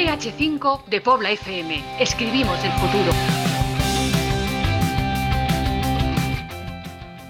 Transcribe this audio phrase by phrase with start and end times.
[0.00, 1.84] DH5 de Pobla FM.
[2.00, 3.12] Escribimos el futuro.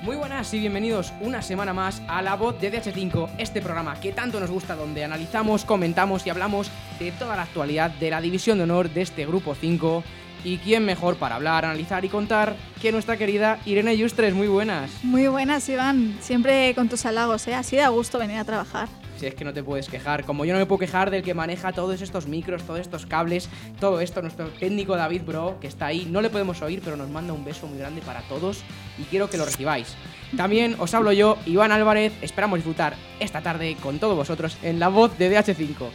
[0.03, 4.13] Muy buenas y bienvenidos una semana más a La Voz de DH5, este programa que
[4.13, 6.71] tanto nos gusta, donde analizamos, comentamos y hablamos
[7.01, 10.05] de toda la actualidad de la división de honor de este grupo 5.
[10.45, 14.33] Y quién mejor para hablar, analizar y contar que nuestra querida Irene Yustres.
[14.33, 14.93] Muy buenas.
[15.03, 16.17] Muy buenas, Iván.
[16.21, 17.55] Siempre con tus halagos, ¿eh?
[17.57, 18.89] Así da gusto venir a trabajar.
[19.21, 20.25] Si es que no te puedes quejar.
[20.25, 23.51] Como yo no me puedo quejar del que maneja todos estos micros, todos estos cables,
[23.79, 26.09] todo esto, nuestro técnico David Bro, que está ahí.
[26.11, 28.63] No le podemos oír, pero nos manda un beso muy grande para todos
[28.97, 29.95] y quiero que lo recibáis.
[30.39, 32.15] También os hablo yo, Iván Álvarez.
[32.23, 35.91] Esperamos disfrutar esta tarde con todos vosotros en la voz de DH5.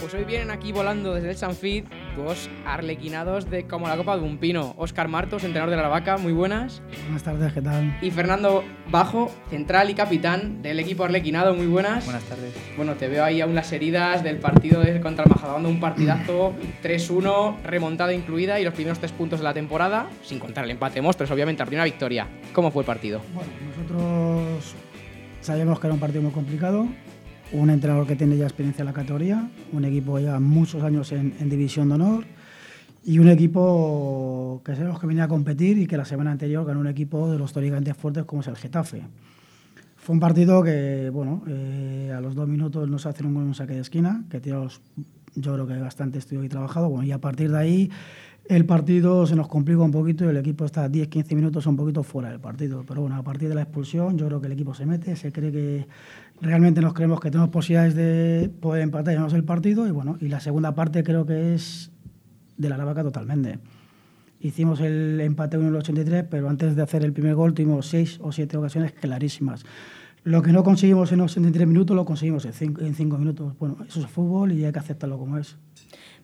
[0.00, 4.22] Pues hoy vienen aquí volando desde el Sanfit dos arlequinados de como la copa de
[4.22, 4.74] un pino.
[4.76, 6.82] Óscar Martos, entrenador de la vaca, muy buenas.
[7.04, 7.96] Buenas tardes, ¿qué tal?
[8.00, 12.04] Y Fernando Bajo, central y capitán del equipo arlequinado, muy buenas.
[12.04, 12.54] Buenas tardes.
[12.76, 16.54] Bueno, te veo ahí aún las heridas del partido de contra el Majadahonda, un partidazo
[16.82, 20.96] 3-1, remontada incluida y los primeros tres puntos de la temporada, sin contar el empate
[20.96, 22.28] de monstruos, obviamente, la primera victoria.
[22.52, 23.20] ¿Cómo fue el partido?
[23.34, 24.74] Bueno, nosotros
[25.40, 26.86] sabíamos que era un partido muy complicado,
[27.52, 31.34] un entrenador que tiene ya experiencia en la categoría, un equipo ya muchos años en,
[31.38, 32.24] en División de Honor
[33.04, 36.80] y un equipo que sabemos que venía a competir y que la semana anterior ganó
[36.80, 39.02] un equipo de los históricamente fuertes como es el Getafe.
[39.96, 43.74] Fue un partido que, bueno, eh, a los dos minutos nos hacen un, un saque
[43.74, 44.80] de esquina, que tiramos,
[45.34, 47.90] yo creo que bastante estudio y trabajado, bueno, y a partir de ahí
[48.48, 52.02] el partido se nos complica un poquito y el equipo está 10-15 minutos un poquito
[52.02, 52.84] fuera del partido.
[52.86, 55.30] Pero bueno, a partir de la expulsión yo creo que el equipo se mete, se
[55.30, 55.86] cree que
[56.42, 60.18] realmente nos creemos que tenemos posibilidades de poder empatar y ganarnos el partido y bueno,
[60.20, 61.92] y la segunda parte creo que es
[62.56, 63.60] de la Aravaca totalmente.
[64.40, 67.86] Hicimos el empate 1 en el 83, pero antes de hacer el primer gol tuvimos
[67.86, 69.64] seis o siete ocasiones clarísimas.
[70.24, 73.56] Lo que no conseguimos en 83 minutos lo conseguimos en 5 en cinco minutos.
[73.58, 75.56] Bueno, eso es fútbol y hay que aceptarlo como es.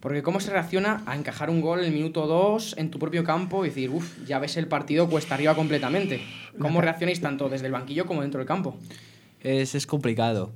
[0.01, 3.25] Porque ¿cómo se reacciona a encajar un gol en el minuto 2 en tu propio
[3.25, 6.21] campo y decir, uff, ya ves el partido cuesta arriba completamente?
[6.59, 8.77] ¿Cómo reaccionáis tanto desde el banquillo como dentro del campo?
[9.41, 10.53] Es, es complicado.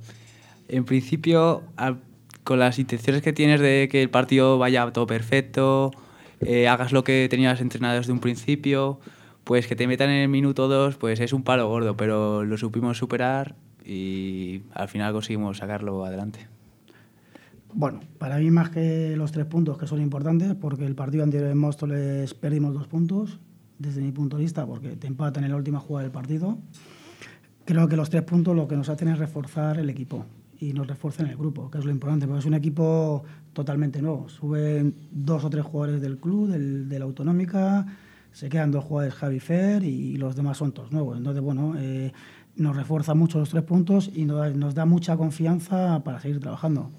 [0.67, 1.99] En principio, al-
[2.43, 5.91] con las intenciones que tienes de que el partido vaya todo perfecto,
[6.41, 8.99] eh, hagas lo que tenías entrenado desde un principio,
[9.45, 12.57] pues que te metan en el minuto 2, pues es un palo gordo, pero lo
[12.57, 13.55] supimos superar
[13.85, 16.47] y al final conseguimos sacarlo adelante.
[17.73, 21.49] Bueno, para mí más que los tres puntos que son importantes, porque el partido anterior
[21.49, 23.39] en Móstoles perdimos dos puntos,
[23.79, 26.57] desde mi punto de vista, porque te empatan en la última jugada del partido.
[27.65, 30.25] Creo que los tres puntos lo que nos hacen es reforzar el equipo
[30.59, 34.29] y nos refuerzan el grupo, que es lo importante, porque es un equipo totalmente nuevo.
[34.29, 37.85] Suben dos o tres jugadores del club, del, de la autonómica,
[38.31, 41.17] se quedan dos jugadores Javi Fer y los demás son todos nuevos.
[41.17, 42.11] Entonces, bueno, eh,
[42.55, 46.91] nos refuerza mucho los tres puntos y nos, nos da mucha confianza para seguir trabajando.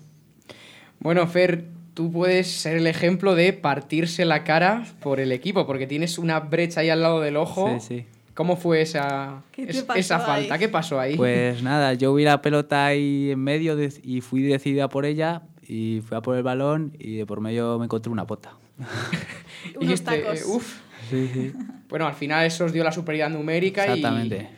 [1.00, 5.86] Bueno, Fer, tú puedes ser el ejemplo de partirse la cara por el equipo, porque
[5.86, 7.78] tienes una brecha ahí al lado del ojo.
[7.80, 8.06] Sí, sí.
[8.34, 10.22] ¿Cómo fue esa, ¿Qué te es- esa ahí?
[10.26, 10.58] falta?
[10.58, 11.16] ¿Qué pasó ahí?
[11.16, 15.42] Pues nada, yo vi la pelota ahí en medio de- y fui decidida por ella
[15.66, 18.52] y fui a por el balón y de por medio me encontré una pota.
[18.78, 18.82] Y
[19.76, 20.44] Unos dijiste, tacos.
[20.46, 20.80] "Uf".
[21.10, 21.52] Sí, sí.
[21.88, 24.48] Bueno, al final eso os dio la superioridad numérica y, Exactamente.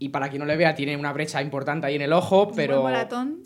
[0.00, 2.84] y para quien no le vea tiene una brecha importante ahí en el ojo, pero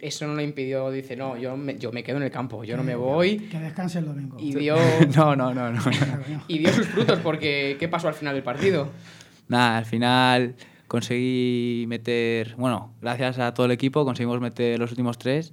[0.00, 2.76] eso no le impidió, dice, no, yo me, yo me quedo en el campo, yo
[2.76, 4.36] no me voy Que descanse el domingo.
[4.40, 4.76] y dio,
[5.16, 5.80] No, no, no, no.
[6.48, 8.88] y dio sus frutos porque ¿qué pasó al final del partido?
[9.48, 10.54] Nada, al final
[10.88, 15.52] conseguí meter, bueno, gracias a todo el equipo conseguimos meter los últimos tres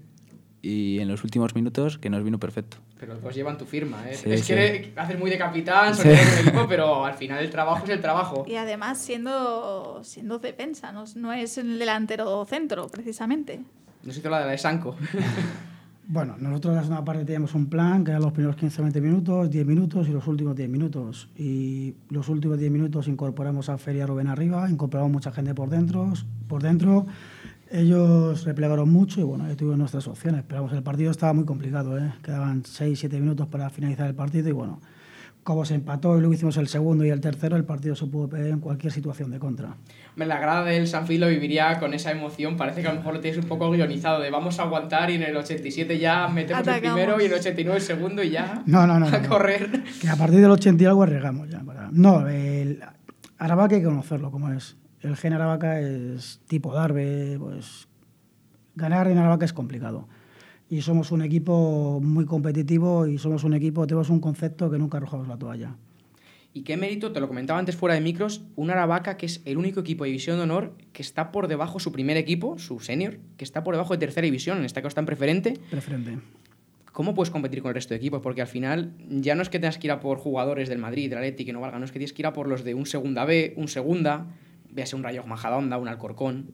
[0.62, 2.78] y en los últimos minutos que nos vino perfecto.
[3.00, 4.14] Pero los dos llevan tu firma, ¿eh?
[4.14, 4.54] Sí, es sí.
[4.54, 6.08] que haces muy de capitán, Sí.
[6.08, 8.46] del equipo, pero al final el trabajo es el trabajo.
[8.48, 13.62] Y además siendo, siendo defensa, no, no es el delantero centro, precisamente.
[14.04, 14.96] No sé la de la de Sanco.
[16.14, 19.66] Bueno, nosotros la segunda parte teníamos un plan que eran los primeros 15-20 minutos, 10
[19.66, 21.30] minutos y los últimos 10 minutos.
[21.38, 26.12] Y los últimos 10 minutos incorporamos a Feria Rubén arriba, incorporamos mucha gente por dentro,
[26.50, 27.06] por dentro.
[27.70, 30.44] Ellos replegaron mucho y bueno, ahí tuvimos nuestras opciones.
[30.46, 32.12] Pero vamos, el partido estaba muy complicado, ¿eh?
[32.22, 34.82] quedaban 6-7 minutos para finalizar el partido y bueno,
[35.44, 38.30] como se empató y luego hicimos el segundo y el tercero, el partido se pudo
[38.30, 39.76] perder en cualquier situación de contra.
[40.16, 42.58] Me la grada del Sanfil lo viviría con esa emoción.
[42.58, 45.16] Parece que a lo mejor lo tienes un poco guionizado de vamos a aguantar y
[45.16, 46.86] en el 87 ya metemos Atacamos.
[46.86, 49.08] el primero y en el 89 el segundo y ya No, no, no.
[49.08, 49.30] a no, no.
[49.30, 49.84] correr.
[50.00, 51.60] Que a partir del 80 y algo arriesgamos ya.
[51.62, 52.80] para- No, el
[53.40, 54.78] Aravaca hay que conocerlo como es.
[55.00, 57.88] El gen Aravaca es tipo Darbe, pues
[58.76, 60.08] ganar en Aravaca es complicado.
[60.72, 65.00] Y somos un equipo muy competitivo y somos un equipo, tenemos un concepto que nunca
[65.00, 65.76] arrojamos la toalla.
[66.54, 69.58] Y qué mérito, te lo comentaba antes fuera de micros, un Aravaca que es el
[69.58, 73.18] único equipo de división de honor que está por debajo, su primer equipo, su senior,
[73.36, 75.60] que está por debajo de tercera división, en este caso está en preferente.
[75.70, 76.20] Preferente.
[76.94, 78.22] ¿Cómo puedes competir con el resto de equipos?
[78.22, 81.10] Porque al final ya no es que tengas que ir a por jugadores del Madrid,
[81.10, 82.76] del Atleti, que no valgan, no es que tienes que ir a por los de
[82.76, 84.28] un segunda B, un segunda,
[84.72, 86.54] véase un Rayo Majadahonda, un Alcorcón.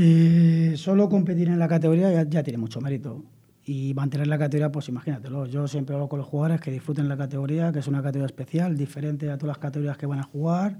[0.00, 3.24] Eh, solo competir en la categoría ya, tiene mucho mérito.
[3.64, 5.46] Y mantener la categoría, pues imagínatelo.
[5.46, 8.76] Yo siempre hablo con los jugadores que disfruten la categoría, que es una categoría especial,
[8.76, 10.78] diferente a todas las categorías que van a jugar.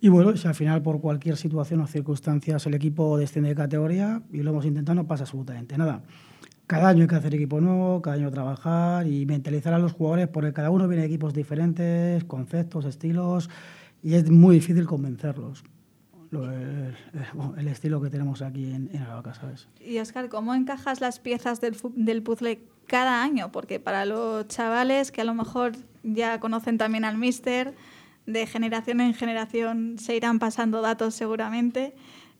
[0.00, 4.22] Y bueno, si al final por cualquier situación o circunstancias el equipo desciende de categoría
[4.32, 6.02] y lo hemos intentado, no pasa absolutamente nada.
[6.68, 10.28] Cada año hay que hacer equipo nuevo, cada año trabajar y mentalizar a los jugadores
[10.28, 13.50] porque cada uno viene de equipos diferentes, conceptos, estilos
[14.00, 15.64] y es muy difícil convencerlos.
[16.30, 16.94] Lo- el,
[17.56, 19.68] el estilo que tenemos aquí en, en Aravaca, ¿sabes?
[19.80, 23.50] Y Oscar, ¿cómo encajas las piezas del, del puzzle cada año?
[23.52, 25.72] Porque para los chavales que a lo mejor
[26.02, 27.74] ya conocen también al Mister,
[28.26, 31.94] de generación en generación se irán pasando datos seguramente,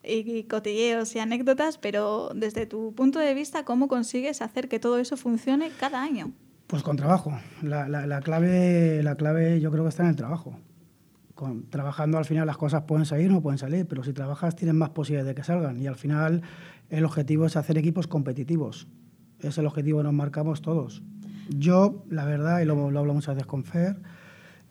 [0.04, 4.78] y, y cotilleos y anécdotas, pero desde tu punto de vista, ¿cómo consigues hacer que
[4.78, 6.30] todo eso funcione cada año?
[6.66, 7.32] Pues con trabajo.
[7.62, 10.58] La, la- la clave, la clave yo creo que está en el trabajo.
[11.38, 14.56] Con, trabajando al final las cosas pueden salir o no pueden salir, pero si trabajas
[14.56, 15.80] tienes más posibilidades de que salgan.
[15.80, 16.42] Y al final
[16.90, 18.88] el objetivo es hacer equipos competitivos.
[19.38, 21.04] Es el objetivo que nos marcamos todos.
[21.48, 24.00] Yo, la verdad, y lo, lo hablo muchas veces con Fer,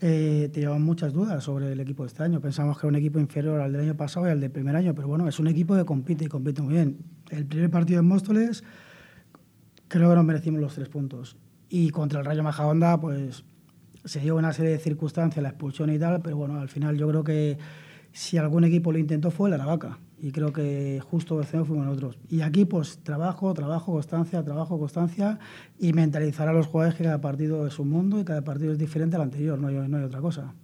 [0.01, 2.41] eh, teníamos muchas dudas sobre el equipo de este año.
[2.41, 4.93] Pensamos que era un equipo inferior al del año pasado y al del primer año,
[4.93, 6.97] pero bueno, es un equipo que compite y compite muy bien.
[7.29, 8.65] El primer partido en Móstoles
[9.87, 11.37] creo que nos merecimos los tres puntos.
[11.69, 13.45] Y contra el Rayo Majadahonda, pues
[14.07, 17.07] se dio una serie de circunstancias, la expulsión y tal, pero bueno, al final yo
[17.07, 17.57] creo que
[18.11, 19.99] si algún equipo lo intentó fue el Aravaca.
[20.19, 22.17] Y creo que justo vencemos fuimos nosotros.
[22.27, 25.37] Y aquí, pues trabajo, trabajo, constancia, trabajo, constancia
[25.77, 28.79] y mentalizar a los jugadores que cada partido es un mundo y cada partido es
[28.79, 30.55] diferente al anterior, no hay, no hay otra cosa.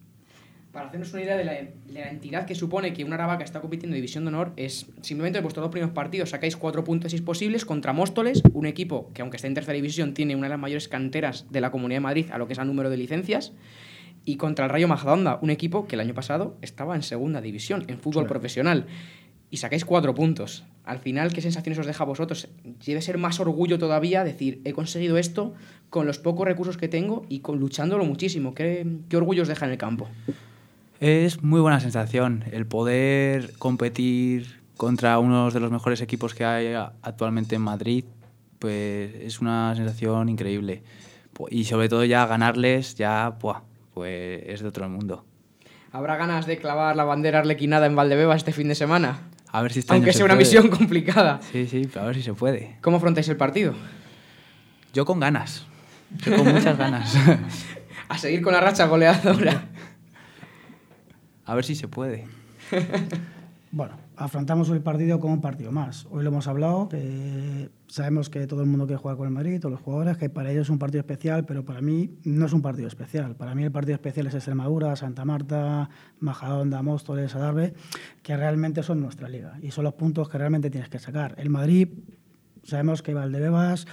[0.74, 3.62] Para hacernos una idea de la, de la entidad que supone que una Aravaca está
[3.62, 7.12] compitiendo en División de Honor, es simplemente de vuestros dos primeros partidos sacáis cuatro puntos
[7.12, 10.48] si es posibles contra Móstoles, un equipo que aunque esté en tercera división tiene una
[10.48, 12.90] de las mayores canteras de la Comunidad de Madrid a lo que es el número
[12.90, 13.54] de licencias,
[14.26, 17.86] y contra el Rayo Majadahonda, un equipo que el año pasado estaba en segunda división,
[17.88, 18.30] en fútbol Sí.
[18.30, 18.88] profesional,
[19.52, 20.64] y sacáis cuatro puntos.
[20.86, 22.48] Al final, ¿qué sensaciones os deja a vosotros?
[22.84, 25.54] Debe ser más orgullo todavía decir, he conseguido esto
[25.92, 28.56] con los pocos recursos que tengo y con, luchándolo muchísimo.
[28.56, 30.10] ¿Qué, qué orgullo os deja en el campo?
[31.06, 36.74] Es muy buena sensación el poder competir contra uno de los mejores equipos que hay
[37.02, 38.06] actualmente en Madrid.
[38.58, 40.82] Pues es una sensación increíble.
[41.50, 43.64] Y sobre todo ya ganarles, ya ¡buah!
[43.94, 45.26] pues es de otro mundo.
[45.92, 49.24] ¿Habrá ganas de clavar la bandera arlequinada en Valdebebas este fin de semana?
[49.52, 50.46] A ver si este Aunque se sea una puede.
[50.46, 51.42] misión complicada.
[51.52, 52.78] Sí, sí, a ver si se puede.
[52.80, 53.74] ¿Cómo afrontáis el partido?
[54.94, 55.66] Yo con ganas.
[56.26, 57.14] Yo con muchas ganas.
[58.10, 59.66] A seguir con la racha goleadora.
[61.46, 62.26] A ver si se puede.
[63.76, 66.06] Bueno, afrontamos el partido como un partido más.
[66.12, 69.60] Hoy lo hemos hablado, que sabemos que todo el mundo quiere jugar con el Madrid,
[69.60, 72.54] todos los jugadores, que para ellos es un partido especial, pero para mí no es
[72.54, 73.36] un partido especial.
[73.36, 77.74] Para mí el partido especial es Extremadura, Santa Marta, Majadahonda, Móstoles, Adarve,
[78.22, 81.34] que realmente son nuestra liga y son los puntos que realmente tienes que sacar.
[81.40, 81.88] El Madrid,
[82.62, 83.88] sabemos que Valdebebas,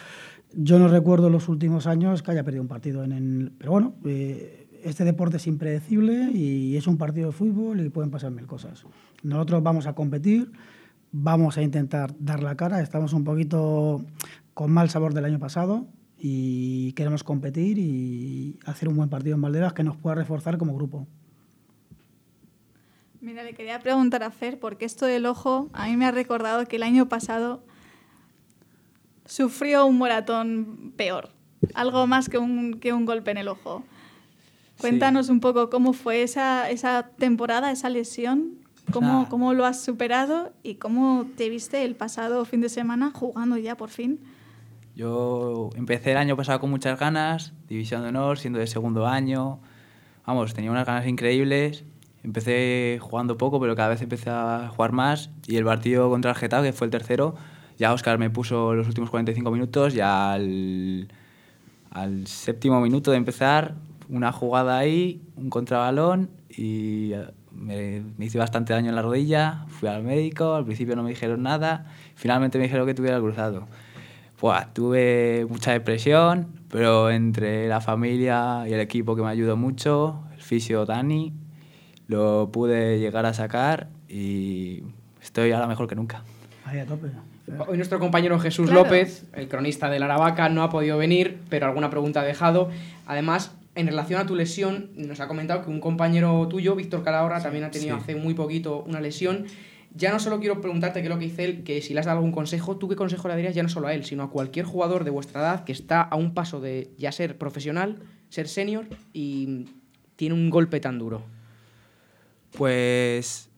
[0.53, 3.53] yo no recuerdo los últimos años que haya perdido un partido en el...
[3.56, 8.10] Pero bueno, eh, este deporte es impredecible y es un partido de fútbol y pueden
[8.10, 8.84] pasar mil cosas.
[9.22, 10.51] Nosotros vamos a competir,
[11.13, 14.05] vamos a intentar dar la cara, estamos un poquito
[14.55, 15.87] con mal sabor del año pasado
[16.19, 20.75] y queremos competir y hacer un buen partido en Valdebebas que nos pueda reforzar como
[20.75, 21.06] grupo.
[23.20, 26.65] Mira, le quería preguntar a Fer, porque esto del ojo a mí me ha recordado
[26.67, 27.63] que el año pasado
[29.27, 31.31] sufrió un moratón peor,
[31.75, 33.84] algo más que un, que un golpe en el ojo.
[34.81, 38.53] Cuéntanos un poco cómo fue esa, esa temporada, esa lesión,
[38.93, 43.10] cómo, sea- cómo lo has superado y cómo te viste el pasado fin de semana
[43.15, 44.19] jugando ya por fin.
[44.96, 49.60] Yo empecé el año pasado con muchas ganas, División de Honor, siendo de segundo año.
[50.27, 51.84] Vamos, tenía unas ganas increíbles.
[52.22, 55.31] Empecé jugando poco, pero cada vez empecé a jugar más.
[55.46, 57.34] Y el partido contra el Getafe, que fue el tercero,
[57.79, 59.94] ya Oscar me puso los últimos 45 minutos.
[59.94, 61.08] Ya al,
[61.91, 63.77] al séptimo minuto de empezar,
[64.10, 69.64] una jugada ahí, un contrabalón y eh, me, me hice bastante daño en la rodilla.
[69.69, 71.86] Fui al médico, al principio no me dijeron nada.
[72.14, 73.67] Finalmente me dijeron que tuviera el cruzado.
[74.40, 80.24] Buah, tuve mucha depresión, pero entre la familia y el equipo que me ayudó mucho,
[80.34, 81.34] el fisio Dani,
[82.06, 84.82] lo pude llegar a sacar y
[85.22, 86.22] estoy ahora mejor que nunca.
[86.64, 87.08] Ahí a tope.
[87.67, 88.84] Hoy nuestro compañero Jesús Claro.
[88.84, 92.70] López, el cronista de la Aravaca, no ha podido venir, pero alguna pregunta ha dejado.
[93.06, 97.43] Además, en relación a tu lesión, nos ha comentado que un compañero tuyo, Víctor Calahorra,
[97.43, 98.03] también ha tenido sí.
[98.03, 99.46] hace muy poquito una lesión.
[99.94, 102.06] Ya no solo quiero preguntarte qué es lo que dice él, que si le has
[102.06, 104.31] dado algún consejo, ¿tú qué consejo le darías ya no solo a él, sino a
[104.31, 107.98] cualquier jugador de vuestra edad que está a un paso de ya ser profesional,
[108.29, 109.67] ser senior y
[110.17, 111.24] tiene un golpe tan duro?
[112.56, 113.50] Pues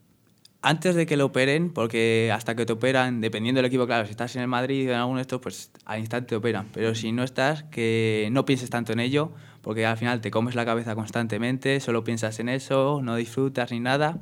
[0.63, 4.13] antes de que lo operen, porque hasta que te operan, dependiendo del equipo, claro, si
[4.13, 6.69] estás en el Madrid o en alguno de estos, pues al instante te operan.
[6.73, 10.55] Pero si no estás, que no pienses tanto en ello, porque al final te comes
[10.55, 14.19] la cabeza constantemente, solo piensas en eso, no disfrutas ni nada.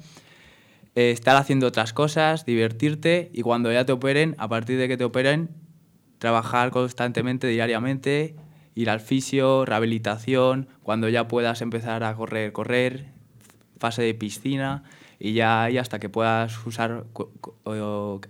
[0.94, 4.96] Eh, estar haciendo otras cosas, divertirte y cuando ya te operen, a partir de que
[4.96, 5.50] te operen,
[6.18, 8.36] trabajar constantemente, diariamente,
[8.74, 13.06] ir al fisio, rehabilitación, cuando ya puedas empezar a correr, correr,
[13.78, 14.82] fase de piscina
[15.18, 17.04] y ya ahí hasta que puedas usar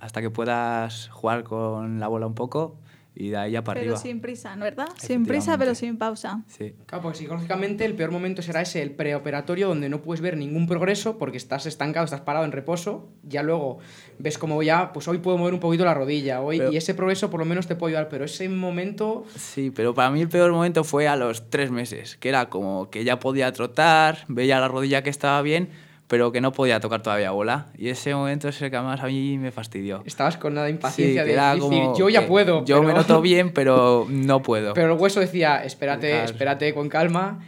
[0.00, 2.78] hasta que puedas jugar con la bola un poco
[3.20, 4.00] y de ahí ya para Pero arriba.
[4.00, 4.88] sin prisa, ¿no verdad?
[4.96, 6.42] Sin prisa, pero sin pausa.
[6.46, 6.74] Sí.
[6.86, 10.66] Claro, porque psicológicamente el peor momento será ese, el preoperatorio, donde no puedes ver ningún
[10.66, 13.10] progreso porque estás estancado, estás parado en reposo.
[13.22, 13.78] Ya luego
[14.18, 16.94] ves como ya, pues hoy puedo mover un poquito la rodilla, hoy, Pero- y ese
[16.94, 20.28] progreso por lo menos te puede ayudar, pero ese momento Sí, pero para mí el
[20.28, 24.58] peor momento fue a los tres meses, que era como que ya podía trotar, veía
[24.60, 25.68] la rodilla que estaba bien,
[26.10, 27.68] pero que no podía tocar todavía bola.
[27.78, 30.02] Y ese momento es el que más a mí me fastidió.
[30.04, 32.64] estabas con nada de impaciencia de era decir, como yo ya puedo.
[32.64, 34.74] Yo pero- me noto bien, pero no puedo.
[34.74, 36.24] Pero el hueso decía, espérate, Claro.
[36.24, 37.38] espérate con calma.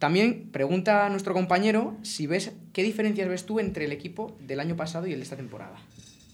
[0.00, 4.58] También pregunta a nuestro compañero si ves qué diferencias ves tú entre el equipo del
[4.58, 5.76] año pasado y el de esta temporada.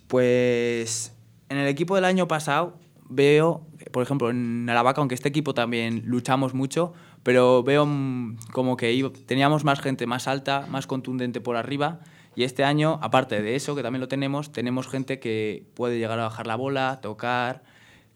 [0.09, 1.13] Pues
[1.51, 2.79] en el equipo del año pasado
[3.11, 8.77] veo, por ejemplo, en Aravaca, aunque este equipo también luchamos mucho, pero veo mm, como
[8.77, 11.99] que teníamos más gente más alta, más contundente por arriba.
[12.37, 16.19] Y este año, aparte de eso, que también lo tenemos, tenemos gente que puede llegar
[16.21, 17.63] a bajar la bola, tocar,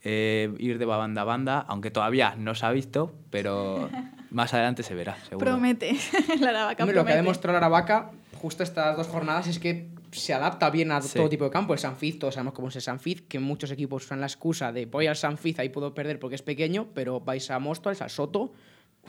[0.02, 3.88] eh, ir de banda a banda, aunque todavía no se ha visto, pero
[4.30, 5.44] más adelante se verá, seguro.
[5.46, 5.96] Promete.
[6.40, 7.16] la Aravaca Hombre, lo que ha promete.
[7.16, 8.10] demostrado la Aravaca
[8.40, 11.18] justo estas dos jornadas es que se adapta bien a Sí.
[11.18, 11.72] todo tipo de campo.
[11.72, 14.86] El Sanfiz, todos sabemos cómo es el Sanfiz, que muchos equipos usan la excusa de
[14.86, 18.52] voy al Sanfiz, ahí puedo perder porque es pequeño, pero vais a Móstoles, al Soto,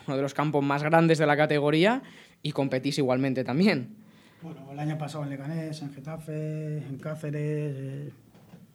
[0.08, 2.02] uno de los campos más grandes de la categoría,
[2.42, 3.96] y competís igualmente también.
[4.42, 8.14] Bueno, el año pasado en Leganés, en Getafe, en Cáceres, eh,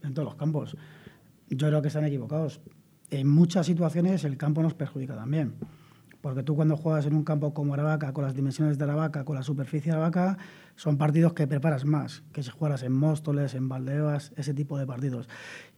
[0.03, 0.77] en todos los campos.
[1.49, 2.61] Yo creo que están equivocados.
[3.11, 5.55] En muchas situaciones el campo nos perjudica también.
[6.21, 9.37] Porque tú cuando juegas en un campo como Aravaca, con las dimensiones de Aravaca, con
[9.37, 10.39] la superficie de Aravaca,
[10.75, 14.87] son partidos que preparas más, que si jugaras en Móstoles, en Valdebebas, ese tipo de
[14.87, 15.29] partidos.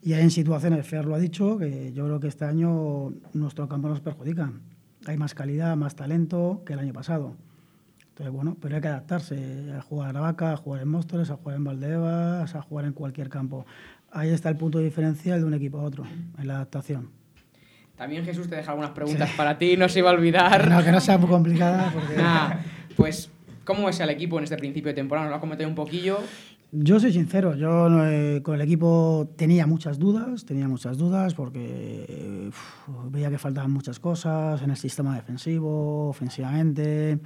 [0.02, 3.68] Y hay en situaciones, Fer lo ha dicho, que yo creo que este año nuestro
[3.68, 4.52] campo nos perjudica.
[5.06, 7.34] Hay más calidad, más talento que el año pasado.
[8.08, 11.36] Entonces, bueno, pero hay que adaptarse a jugar a Aravaca, a jugar en Móstoles, a
[11.36, 13.66] jugar en Valdebebas, a jugar en cualquier campo.
[14.10, 16.04] Ahí está el punto diferencial de un equipo a otro,
[16.38, 17.10] en la adaptación.
[17.96, 20.68] También Jesús te deja algunas preguntas para ti, no se iba a olvidar.
[20.68, 22.54] No, que no sea muy complicada, porque Nah,
[22.96, 23.30] pues,
[23.64, 25.26] ¿cómo es el equipo en este principio de temporada?
[25.26, 26.18] Nos lo has comentado un poquillo.
[26.78, 32.48] Yo soy sincero, yo eh, con el equipo tenía muchas dudas, tenía muchas dudas porque
[32.48, 37.18] uf, veía que faltaban muchas cosas en el sistema defensivo, ofensivamente.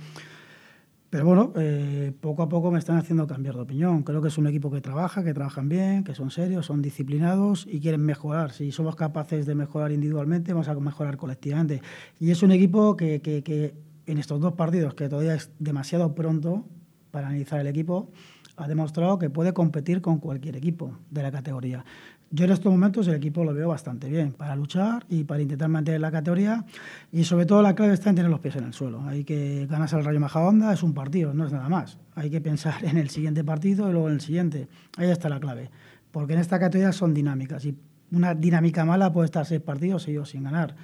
[1.10, 4.04] Pero bueno, eh, poco a poco me están haciendo cambiar de opinión.
[4.04, 7.66] Creo que es un equipo que trabaja, que trabajan bien, que son serios, son disciplinados
[7.68, 8.52] y quieren mejorar.
[8.52, 11.82] Si somos capaces de mejorar individualmente, vamos a mejorar colectivamente.
[12.20, 13.74] Y es un equipo que, que- que
[14.06, 16.66] en estos dos partidos, que todavía es demasiado pronto
[17.10, 18.10] para analizar el equipo,
[18.56, 21.84] ha demostrado que puede competir con cualquier equipo de la categoría.
[22.32, 25.68] Yo en estos momentos el equipo lo veo bastante bien para luchar y para intentar
[25.68, 26.64] mantener la categoría
[27.10, 29.02] y sobre todo la clave está en tener los pies en el suelo.
[29.08, 31.98] Hay que ganarse al Rayo Majadahonda, es un partido, no es nada más.
[32.14, 34.68] Hay que pensar en el siguiente partido y luego en el siguiente.
[34.96, 35.70] Ahí está la clave.
[36.12, 37.76] Porque en esta categoría son dinámicas y
[38.12, 40.76] una dinámica mala puede estar seis partidos seguidos sin ganar.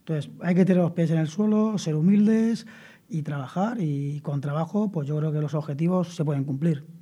[0.00, 2.66] Entonces hay que tener los pies en el suelo, ser humildes
[3.08, 6.97] y trabajar y con trabajo pues yo creo que los objetivos se pueden cumplir.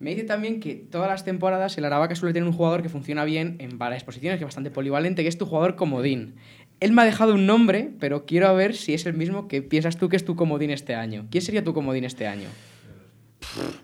[0.00, 3.24] Me dice también que todas las temporadas el Aravaca suele tener un jugador que funciona
[3.24, 6.36] bien en varias posiciones, que es bastante polivalente, que es tu jugador comodín.
[6.80, 9.98] Él me ha dejado un nombre, pero quiero ver si es el mismo que piensas
[9.98, 11.26] tú que es tu comodín este año.
[11.30, 12.48] ¿Quién sería tu comodín este año?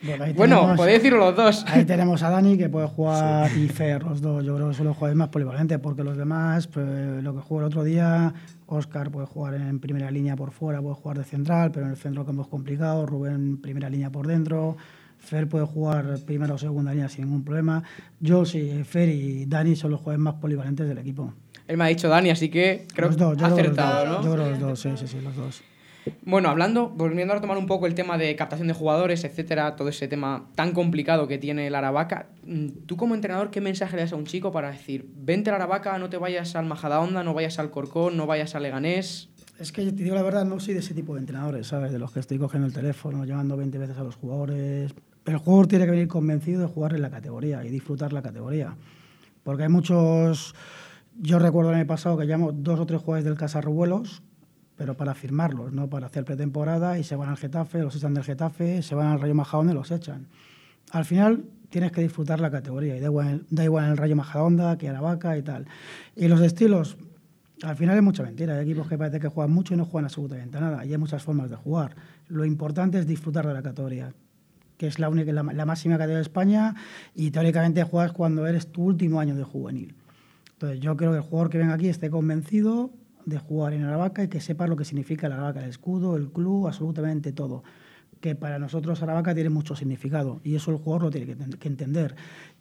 [0.02, 1.64] Bueno, ahí Bueno, tenemos- podéis decirlo los dos.
[1.68, 4.44] Ahí tenemos a Dani que puede jugar y Fer, los dos.
[4.44, 7.61] Yo creo que son los jugadores más polivalentes porque los demás, pues, lo que jugó
[7.61, 8.32] el otro día,
[8.66, 11.99] Oscar puede jugar en primera línea por fuera, puede jugar de central, pero en el
[11.99, 13.04] centro es complicado.
[13.04, 14.76] Rubén, primera línea por dentro.
[15.26, 17.83] Fer puede jugar primera o segunda línea sin ningún problema.
[18.21, 21.35] Yo sí, Fer y Dani son los jugadores más polivalentes del equipo.
[21.66, 23.68] Él me ha dicho Dani, así que creo los que dos, yo ha creo que
[23.68, 24.25] los acertado, dos.
[24.25, 24.25] ¿no?
[24.25, 25.62] Yo creo los dos, sí, sí, sí, los dos.
[26.23, 29.88] Bueno, hablando, volviendo a retomar un poco el tema de captación de jugadores, etcétera, todo
[29.88, 34.02] ese tema tan complicado que tiene el Aravaca, mm, tú como entrenador, ¿qué mensaje le
[34.02, 37.35] das a un chico para decir, vente al Aravaca, no te vayas al Majadahonda, no
[37.35, 39.28] vayas al Corcón, no vayas al Leganés?
[39.59, 41.90] Es que te digo la verdad, no soy de ese tipo de entrenadores, ¿sabes?
[41.90, 44.95] De los que estoy cogiendo el teléfono, llamando 20 veces a los jugadores.
[45.26, 48.76] El jugador tiene que venir convencido de jugar en la categoría y disfrutar la categoría.
[49.42, 50.54] Porque hay muchos.
[51.18, 54.23] Yo recuerdo el año pasado que llamo dos o tres jugadores del Casarrubuelos,
[54.76, 58.23] pero para firmarlos, no para hacer pretemporada, y se van al Getafe, los echan del
[58.23, 60.28] Getafe, se van al Rayo Majadahonda y los echan.
[60.92, 64.88] Al final tienes que disfrutar la categoría, y da igual, da el Rayo Majadahonda que
[64.88, 65.66] Aravaca y tal.
[66.14, 66.99] Y los estilos,
[67.62, 68.54] al final es mucha mentira.
[68.54, 70.85] Hay equipos que parece que juegan mucho y no juegan absolutamente nada.
[70.85, 71.97] Y hay muchas formas de jugar.
[72.28, 74.12] Lo importante es disfrutar de la categoría,
[74.76, 76.75] que es la, única, la, la máxima categoría de España
[77.14, 79.95] y teóricamente juegas cuando eres tu último año de juvenil.
[80.52, 82.90] Entonces yo creo que el jugador que venga aquí esté convencido
[83.25, 86.30] de jugar en Aravaca y que sepa lo que significa la Aravaca, el escudo, el
[86.30, 87.64] club, absolutamente todo.
[88.21, 91.68] Que para nosotros Aravaca tiene mucho significado y eso el jugador lo tiene que, que
[91.68, 92.14] entender.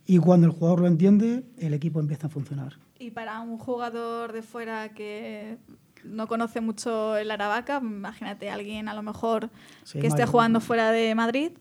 [0.05, 2.73] Y cuando el jugador lo entiende, el equipo empieza a funcionar.
[2.99, 5.57] Y para un jugador de fuera que
[6.03, 9.49] no conoce mucho el Aravaca, imagínate alguien a lo mejor
[9.83, 10.31] Sí, que esté Madrid.
[10.31, 11.51] jugando fuera de Madrid,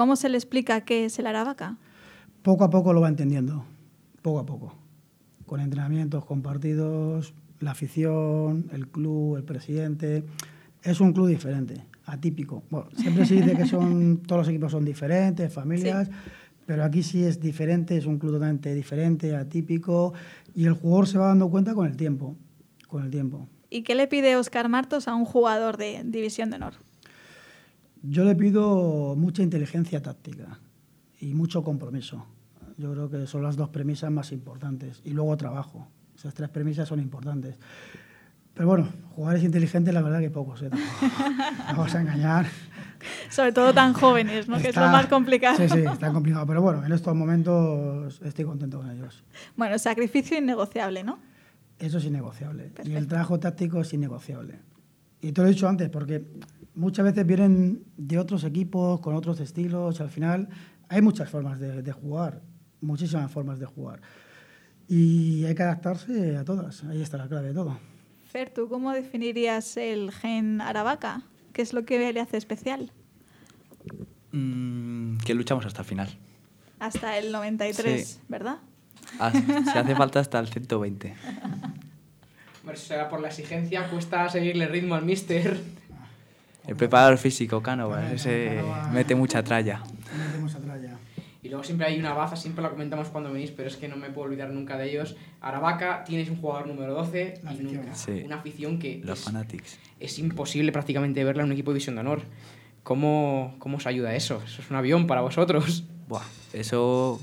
[0.00, 1.76] ¿cómo se le explica qué es el Aravaca?
[2.42, 3.66] Poco a poco lo va entendiendo,
[4.22, 4.74] poco a poco.
[5.44, 10.24] Con entrenamientos, con partidos, la afición, el club, el presidente.
[10.82, 12.62] Es un club diferente, atípico.
[12.70, 16.08] Bueno, siempre se dice que son, todos los equipos son diferentes, familias,
[16.64, 20.14] pero aquí sí es diferente, es un club totalmente diferente, atípico,
[20.54, 22.36] y el jugador se va dando cuenta con el tiempo,
[22.88, 23.46] con el tiempo.
[23.68, 26.72] ¿Y qué le pide Oscar Martos a un jugador de División de Honor?
[28.02, 30.58] Yo le pido mucha inteligencia táctica
[31.20, 32.26] y mucho compromiso.
[32.78, 35.02] Yo creo que son las dos premisas más importantes.
[35.04, 35.86] Y luego trabajo.
[36.16, 37.56] Esas tres premisas son importantes.
[38.54, 40.62] Pero bueno, jugadores inteligentes, la verdad que pocos.
[40.62, 40.70] ¿eh?
[40.70, 40.78] No
[41.66, 42.46] Vamos a engañar.
[43.30, 44.56] Sobre todo tan jóvenes, ¿no?
[44.56, 45.56] que es lo Está- más complicado.
[45.56, 46.46] Sí, sí, está complicado.
[46.46, 49.22] Pero bueno, en estos momentos estoy contento con ellos.
[49.56, 51.18] Bueno, sacrificio innegociable, ¿no?
[51.78, 52.64] Eso es innegociable.
[52.64, 53.08] Y el Perfecto.
[53.08, 54.58] trabajo táctico es innegociable.
[55.20, 56.24] Y te lo he dicho antes, porque
[56.74, 60.48] muchas veces vienen de otros equipos, con otros estilos, al final
[60.88, 62.40] hay muchas formas de, de jugar,
[62.80, 64.00] muchísimas formas de jugar.
[64.88, 67.78] Y hay que adaptarse a todas, ahí está la clave de todo.
[68.30, 71.22] Fer, ¿tú cómo definirías el gen Aravaca?
[71.52, 72.92] ¿Qué es lo que le hace especial?
[74.32, 76.08] Mm, que luchamos hasta el final.
[76.78, 78.20] Hasta el 93, Sí.
[78.28, 78.58] ¿verdad?
[79.18, 81.14] Ah, Se hace falta hasta el 120.
[82.62, 85.58] Hombre, será por la exigencia, cuesta seguirle ritmo al mister.
[86.66, 88.92] El preparador físico, Cánovas, Claro, ese Cánovas.
[88.92, 89.82] mete mucha tralla.
[90.16, 90.98] Metemos atrás ya.
[91.42, 93.96] Y luego siempre hay una baza, siempre la comentamos cuando venís, pero es que no
[93.96, 95.16] me puedo olvidar nunca de ellos.
[95.40, 97.76] Aravaca, tienes un jugador número 12 La y afición.
[97.76, 97.94] nunca.
[97.94, 98.22] Sí.
[98.26, 99.78] Una afición que Los es, Fanatics.
[99.98, 102.20] es imposible prácticamente verla en un equipo de división de honor.
[102.82, 104.42] ¿Cómo, ¿Cómo os ayuda eso?
[104.44, 105.84] Eso es un avión para vosotros.
[106.08, 107.18] Buah, eso,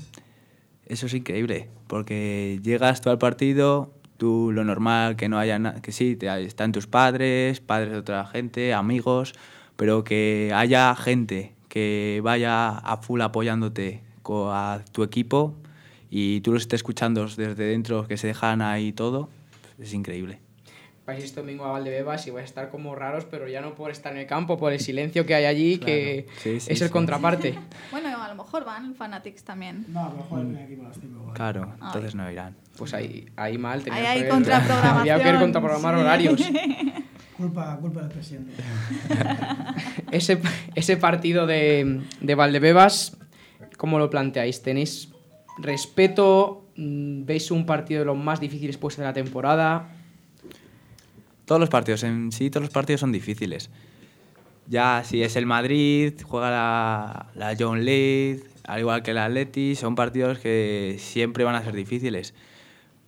[0.86, 5.80] eso es increíble, porque llegas tú al partido, tú lo normal que no haya na-
[5.80, 9.32] que sí, te- están tus padres, padres de otra gente, amigos,
[9.76, 15.54] pero que haya gente que vaya a full apoyándote a tu equipo
[16.10, 19.30] y tú los estés escuchando desde dentro, que se dejan ahí todo,
[19.78, 20.40] es increíble.
[21.08, 23.90] Vais este domingo a Valdebebas y vais a estar como raros, pero ya no por
[23.90, 26.40] estar en el campo, por el silencio que hay allí, que Claro.
[26.42, 26.92] Sí, sí, es el sí.
[26.92, 27.58] contraparte.
[27.90, 29.86] Bueno, a lo mejor van Fanatics también.
[29.88, 31.32] No, pero juega el primer equipo a las cinco.
[31.34, 32.54] Claro, entonces no irán.
[32.76, 33.82] Pues ahí, ahí mal.
[33.90, 34.98] Ahí hay que contraprogramación.
[35.20, 36.00] Había que contraprogramar Sí.
[36.02, 36.40] horarios.
[37.38, 38.52] Culpa, culpa del presidente.
[40.10, 40.38] Ese,
[40.74, 43.16] ese partido de, de Valdebebas,
[43.78, 44.60] ¿cómo lo planteáis?
[44.62, 45.10] ¿Tenéis
[45.58, 46.66] respeto?
[46.76, 49.88] Mm, ¿Veis un partido de los más difíciles pues de la temporada?
[51.48, 53.70] Todos los partidos, en sí, todos los partidos son difíciles.
[54.66, 59.74] Ya si es el Madrid, juega la, la John Leeds, al igual que el Atleti,
[59.74, 62.34] son partidos que siempre van a ser difíciles.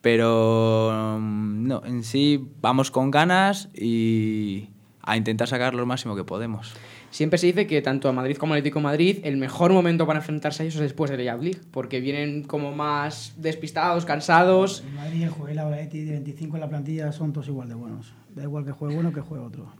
[0.00, 4.70] Pero mm, no, en sí vamos con ganas y
[5.02, 6.72] a intentar sacar lo máximo que podemos.
[7.10, 10.06] Siempre se dice que tanto a Madrid como al Atlético de Madrid el mejor momento
[10.06, 14.84] para enfrentarse a ellos es después del League League, porque vienen como más despistados, cansados.
[14.86, 17.74] El Madrid, el Juvenil, la Atleti de 25 en la plantilla son todos igual de
[17.74, 18.14] buenos.
[18.34, 19.72] Da igual que juegue uno que juegue otro.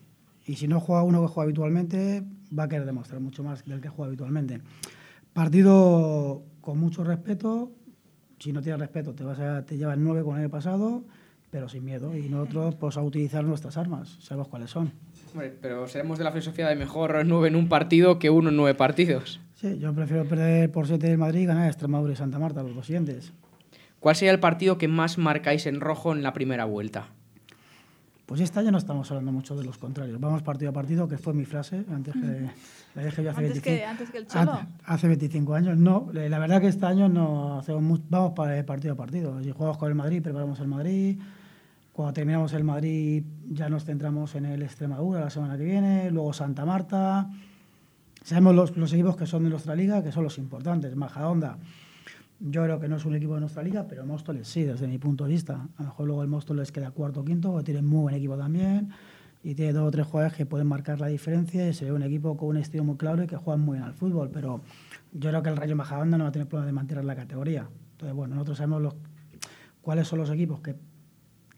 [0.45, 2.25] Y si no juega uno que juega habitualmente,
[2.57, 4.61] va a querer demostrar mucho más del que juega habitualmente.
[5.33, 7.71] Partido con mucho respeto.
[8.40, 11.05] Si no tienes respeto, te, vas a, te llevas nueve con el pasado,
[11.51, 12.16] pero sin miedo.
[12.16, 14.19] Y nosotros, pues, a utilizar nuestras armas.
[14.21, 14.93] Sabemos cuáles son.
[15.33, 18.57] Hombre, pero seremos de la filosofía de mejor nueve en un partido que uno en
[18.57, 19.40] nueve partidos.
[19.55, 22.75] Sí, yo prefiero perder por 7 del Madrid y ganar Extremadura y Santa Marta, los
[22.75, 23.33] dos siguientes.
[24.01, 27.09] ¿Cuál sería el partido que más marcáis en rojo en la primera vuelta?
[28.25, 30.19] Pues este año no estamos hablando mucho de los contrarios.
[30.19, 32.49] Vamos partido a partido, que fue mi frase, antes que
[32.95, 34.53] la dije yo hace Antes 25 que, antes que el Cholo.
[34.53, 36.11] Hace, hace 25 años, no.
[36.14, 39.43] Eh, La verdad que este año no hacemos vamos para partido a partido.
[39.43, 41.19] Si jugamos con el Madrid, preparamos el Madrid.
[41.92, 46.33] Cuando terminamos el Madrid ya nos centramos en el Extremadura la semana que viene, luego
[46.33, 47.31] Santa Marta.
[48.22, 50.94] Sabemos los, los equipos que son de nuestra liga, que son los importantes.
[50.94, 51.59] Majadonda,
[52.38, 54.98] yo creo que no es un equipo de nuestra liga, pero Móstoles sí, desde mi
[54.98, 55.68] punto de vista.
[55.76, 58.37] A lo mejor luego el Móstoles queda cuarto o quinto, que tiene muy buen equipo
[58.37, 58.90] también
[59.42, 62.03] y tiene dos o tres jugadores que pueden marcar la diferencia y se ve un
[62.03, 64.61] equipo con un estilo muy claro y que juegan muy bien al fútbol, pero
[65.12, 67.68] yo creo que el Rayo Majadahonda no va a tener problema de mantener la categoría.
[67.92, 68.94] Entonces, bueno, nosotros sabemos los,
[69.81, 70.76] cuáles son los equipos que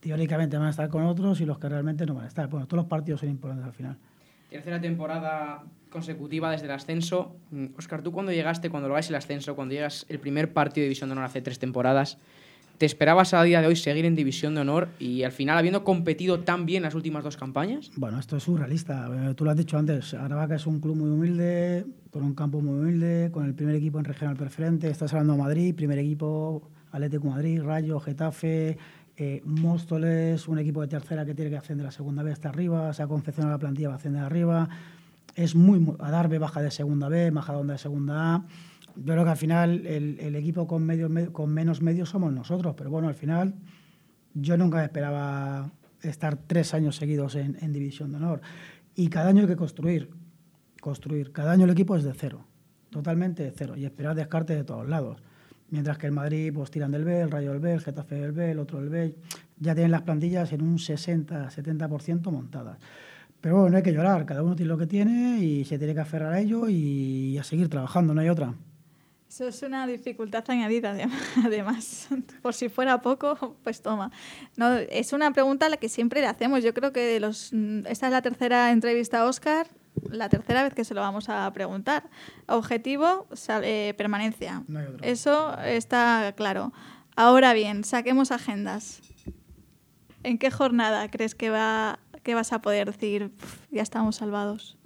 [0.02, 2.48] teóricamente van a estar con otros y los que realmente no van a estar.
[2.48, 3.96] Bueno, todos los partidos son importantes al final.
[4.50, 7.36] Tercera temporada consecutiva desde el ascenso.
[7.78, 10.86] Oscar, mm, tú cuando llegaste, cuando lo el ascenso, cuando llegas el primer partido de
[10.88, 12.18] División de Honor hace tres temporadas,
[12.78, 15.84] ¿te esperabas a día de hoy seguir en División de Honor y al final habiendo
[15.84, 17.92] competido tan bien las últimas dos campañas?
[17.94, 19.08] Bueno, esto es surrealista.
[19.30, 22.60] Eh, tú lo has dicho antes, Aravaca es un club muy humilde, con un campo
[22.60, 24.90] muy humilde, con el primer equipo en regional preferente.
[24.90, 28.76] Estás hablando de Madrid, primer equipo, Atlético Madrid, Rayo, Getafe,
[29.16, 32.92] eh, Móstoles, un equipo de tercera que tiene que ascender la segunda vez hasta arriba,
[32.92, 34.68] se ha confeccionado la plantilla para ascender arriba.
[35.34, 38.44] Es muy, muy Adarve baja de segunda B, Majadonda de segunda A
[38.96, 42.90] yo creo que al final el, equipo con, medio, con menos medios somos nosotros, pero
[42.90, 43.54] bueno, al final
[44.34, 45.70] yo nunca esperaba
[46.02, 48.40] estar tres años seguidos en, División de Honor.
[48.94, 50.10] Y cada año hay que construir,
[50.80, 51.32] construir.
[51.32, 52.44] Cada año el equipo es de cero,
[52.90, 55.22] totalmente de cero, y esperar descarte de todos lados.
[55.72, 58.32] Mientras que el Madrid pues tiran del B, el Rayo del B, el Getafe del
[58.32, 59.14] B, el otro del B,
[59.58, 62.78] ya tienen las plantillas en un 60-70% montadas.
[63.40, 65.94] Pero bueno, no hay que llorar, cada uno tiene lo que tiene y se tiene
[65.94, 68.54] que aferrar a ello y a seguir trabajando, no hay otra.
[69.32, 70.94] Eso es una dificultad añadida,
[71.42, 72.06] además.
[72.42, 74.12] Por si fuera poco, pues toma.
[74.58, 76.62] No, es una pregunta a la que siempre le hacemos.
[76.62, 79.68] Yo creo que los, mm, esta es la tercera entrevista a Oscar,
[80.10, 82.08] la tercera vez que se lo vamos a preguntar.
[82.46, 83.26] Objetivo,
[83.62, 84.62] eh, permanencia.
[85.02, 86.72] Eso está claro.
[87.16, 89.02] Ahora bien, saquemos agendas.
[90.22, 93.32] ¿En qué jornada crees que, va, que vas a poder decir,
[93.70, 94.78] ya estamos salvados?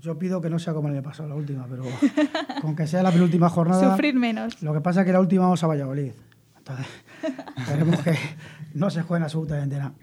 [0.00, 1.84] Yo pido que no sea como año pasado, la última, pero
[2.60, 3.90] con que sea la penúltima jornada.
[3.90, 4.62] Sufrir menos.
[4.62, 6.12] Lo que pasa es que la última vamos a Valladolid.
[6.58, 6.86] Entonces,
[7.56, 8.16] esperemos que
[8.74, 9.94] no se jueguen absolutamente nada.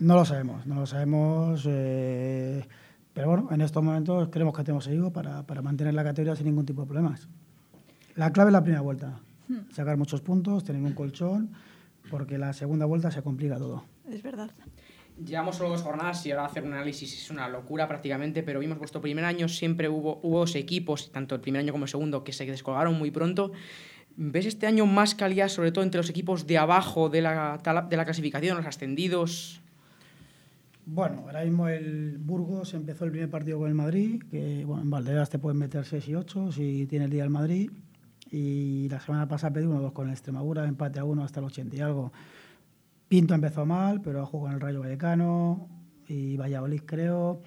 [0.00, 1.64] No lo sabemos, no lo sabemos.
[1.68, 2.66] Eh,
[3.14, 6.46] pero bueno, en estos momentos creemos que tenemos seguido para, para mantener la categoría sin
[6.46, 7.28] ningún tipo de problemas.
[8.16, 9.20] La clave es la primera vuelta.
[9.48, 9.70] Hmm.
[9.70, 11.50] Sacar muchos puntos, tener un colchón,
[12.10, 13.84] porque la segunda vuelta se complica todo.
[14.10, 14.50] Es verdad.
[15.24, 18.78] Llevamos solo dos jornadas y ahora hacer un análisis es una locura prácticamente, pero vimos
[18.78, 22.24] vuestro primer año, siempre hubo, hubo dos equipos, tanto el primer año como el segundo,
[22.24, 23.52] que se descolgaron muy pronto.
[24.16, 27.96] ¿Ves este año más calidad, sobre todo entre los equipos de abajo de la, de
[27.96, 29.60] la clasificación, los ascendidos?
[30.86, 34.90] Bueno, ahora mismo el Burgos empezó el primer partido con el Madrid, que bueno, en
[34.90, 37.70] Valderas te pueden meter 6 y 8 si tiene el día el Madrid.
[38.30, 41.76] Y la semana pasada pedí 1-2 con el Extremadura, empate a 1 hasta el 80
[41.76, 42.12] y algo.
[43.08, 45.68] Pinto empezó mal, pero jugó con el Rayo Vallecano
[46.06, 47.40] y Valladolid, creo.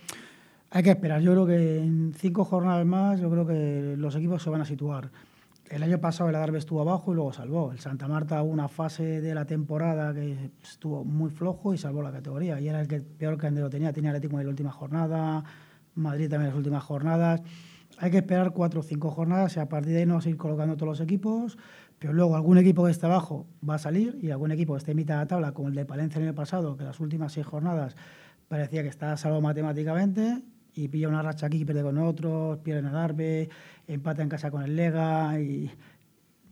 [0.72, 1.22] Hay que esperar.
[1.22, 4.66] Yo creo que en cinco jornadas más, yo creo que los equipos se van a
[4.66, 5.12] situar.
[5.70, 7.72] El año pasado el Adarve estuvo abajo y luego salvó.
[7.72, 12.12] El Santa Marta una fase de la temporada que estuvo muy flojo y salvó la
[12.12, 12.60] categoría.
[12.62, 13.92] Y era el que peor lo tenía.
[13.92, 15.44] Tenía Atlético en la última jornada,
[15.96, 17.42] Madrid también en las últimas jornadas.
[17.98, 20.78] Hay que esperar cuatro o cinco jornadas y a partir de ahí nos ir colocando
[20.78, 21.58] todos los equipos
[22.00, 24.92] pero luego algún equipo que esté abajo va a salir y algún equipo que esté
[24.92, 27.34] en mitad de la tabla, como el de Palencia el año pasado, que las últimas
[27.34, 27.96] seis jornadas
[28.48, 30.44] parecía que estaba salvo matemáticamente
[30.78, 33.50] y pilla una racha aquí, pierde con otros, pierde en el Darbe,
[33.88, 35.72] empata en casa con el Lega y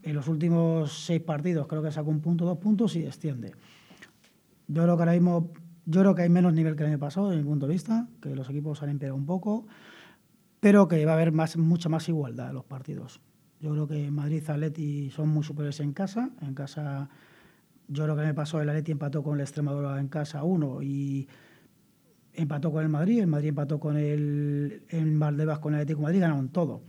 [0.02, 3.52] en los últimos seis partidos creo que sacó un punto, dos puntos y desciende.
[4.68, 5.52] Yo creo que ahora mismo,
[5.84, 8.08] yo creo que hay menos nivel que el año pasado, desde mi punto de vista,
[8.20, 9.66] que los equipos han empeorado un poco,
[10.58, 13.20] pero que va a haber más, mucha más igualdad en los partidos.
[13.60, 16.30] Yo creo que Madrid y Atleti son muy superiores en casa.
[16.40, 17.08] En casa,
[17.86, 21.28] yo creo que me pasó el Atleti empató con el Extremadura en casa uno y
[22.36, 23.20] empató con el Madrid.
[23.20, 26.82] El Madrid empató con el en Valdebas con el Atlético Madrid, ganaron todo.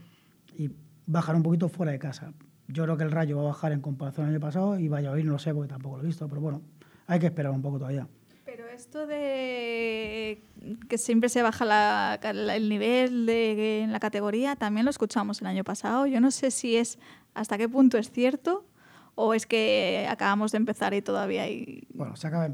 [0.56, 0.70] Y
[1.06, 2.32] bajaron un poquito fuera de casa.
[2.68, 5.08] Yo creo que el Rayo va a bajar en comparación al año pasado y vaya
[5.08, 6.62] a oír, no lo sé porque tampoco lo he visto, pero bueno,
[7.06, 8.06] hay que esperar un poco todavía.
[8.44, 10.42] Pero esto de
[10.88, 15.64] que siempre se baja el nivel de, en la categoría, también lo escuchamos el año
[15.64, 16.06] pasado.
[16.06, 16.98] Yo no sé si es
[17.34, 18.66] hasta qué punto es cierto
[19.20, 21.88] o es que acabamos de empezar y todavía hay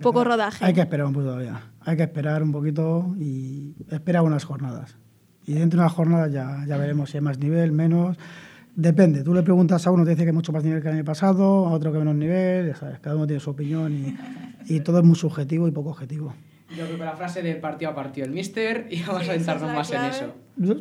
[0.01, 0.65] poco rodaje.
[0.65, 1.61] Hay que esperar un poco todavía.
[1.81, 4.97] Hay que esperar un poquito y esperar unas jornadas.
[5.47, 8.17] Y dentro de unas jornadas ya, ya veremos si hay más nivel, menos.
[8.75, 11.05] Depende, tú le preguntas a uno, te dice que mucho más nivel que el año
[11.05, 14.17] pasado, a otro que menos nivel, ya sabes, cada uno tiene su opinión y,
[14.75, 16.33] y todo es muy subjetivo y poco objetivo.
[16.77, 19.33] Yo creo que la frase del partido a partido el mister y vamos Sí, a
[19.35, 20.35] centrarnos es más en eso.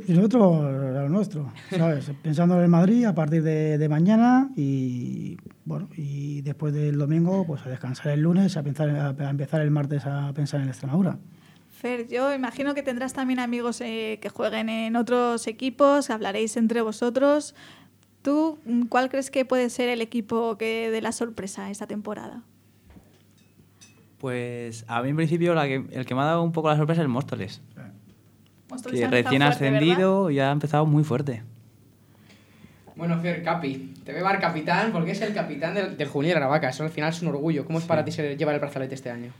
[0.07, 2.11] Y nosotros, lo nuestro, ¿sabes?
[2.23, 7.45] Pensando en el Madrid a partir de, de mañana y bueno, y después del domingo,
[7.45, 10.67] pues a descansar el lunes, a, pensar, a, a empezar el martes a pensar en
[10.67, 11.17] Extremadura.
[11.71, 16.81] Fer, yo imagino que tendrás también amigos eh, que jueguen en otros equipos, hablaréis entre
[16.81, 17.55] vosotros.
[18.21, 22.43] ¿Tú mm, cuál crees que puede ser el equipo que dé la sorpresa esta temporada?
[24.23, 26.77] Pues a mí en principio la que- el que me ha dado un poco la
[26.77, 27.61] sorpresa es el Móstoles.
[28.69, 29.77] Móstoles Que recién fuerte, ¿verdad?
[29.81, 31.43] ascendido y ha empezado muy fuerte.
[32.95, 36.37] Bueno, Fer, Capi, te veo al capitán porque es el capitán del, del juvenil de
[36.37, 36.69] Aravaca.
[36.69, 37.65] Eso al final es un orgullo.
[37.65, 39.33] ¿Cómo es para ti llevar el brazalete este año?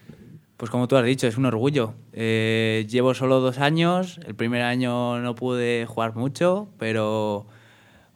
[0.57, 1.93] Pues como tú has dicho, es un orgullo.
[2.11, 7.47] Eh, llevo solo dos años, el primer año no pude jugar mucho, pero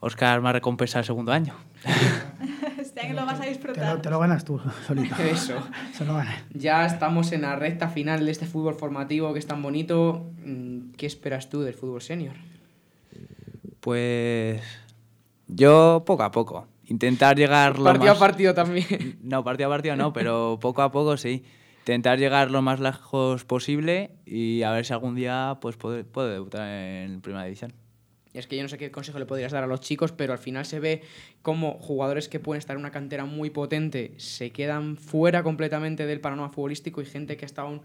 [0.01, 1.53] Oscar me ha recompensado el segundo año.
[3.09, 3.95] Año lo vas a Te disfrutar.
[3.95, 5.15] lo, te lo ganas tú solito.
[5.21, 5.55] Eso.
[5.93, 6.43] Se lo ganas.
[6.53, 10.29] Ya estamos en la recta final de este fútbol formativo que es tan bonito.
[10.45, 12.35] Mm, ¿Qué esperas tú del fútbol senior?
[13.79, 14.61] Pues
[15.47, 16.67] yo poco a poco.
[16.85, 18.17] Intentar llegar lo Partido más...
[18.17, 19.17] a partido también.
[19.23, 21.43] No, partido a partido no, pero poco a poco sí.
[21.79, 26.27] Intentar llegar lo más lejos posible y a ver si algún día pues puedo, puedo
[26.29, 27.73] debutar en Primera División.
[28.37, 30.39] Es que yo no sé qué consejo le podrías dar a los chicos, pero al
[30.39, 31.01] final se ve
[31.41, 36.19] como jugadores que pueden estar en una cantera muy potente se quedan fuera completamente del
[36.19, 37.81] panorama futbolístico y gente que ha estado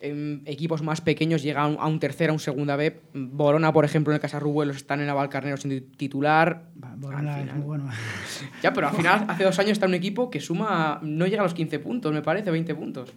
[0.00, 3.00] en- equipos más pequeños llega a un, a un tercera, a un segunda B.
[3.14, 6.66] Borona, por ejemplo, en el Casarrubuelos están en Valcarnero sin titular.
[6.82, 7.88] Al Borona es muy bueno.
[8.62, 11.44] Ya, pero al final, hace dos años está un equipo que suma, no llega a
[11.44, 13.12] los 15 puntos, me parece, 20 puntos.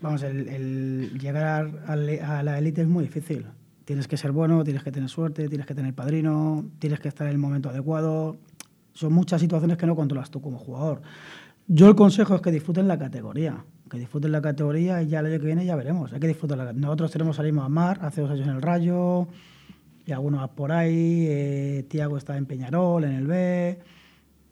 [0.00, 1.96] Vamos, el, el llegar a
[2.42, 3.46] la élite es muy difícil.
[3.84, 7.26] Tienes que ser bueno, tienes que tener suerte, tienes que tener padrino, tienes que estar
[7.26, 8.36] en el momento adecuado.
[8.92, 11.02] Son muchas situaciones que no controlas tú como jugador.
[11.66, 15.26] Yo el consejo es que disfruten la categoría, que disfruten la categoría y ya el
[15.26, 16.12] año que viene ya veremos.
[16.12, 16.74] Hay que disfrutar.
[16.74, 19.28] Nosotros tenemos mismo a Mar, hace dos años en el Rayo,
[20.04, 21.26] y algunos por ahí.
[21.28, 23.78] eh, Tiago está en Peñarol, en el B.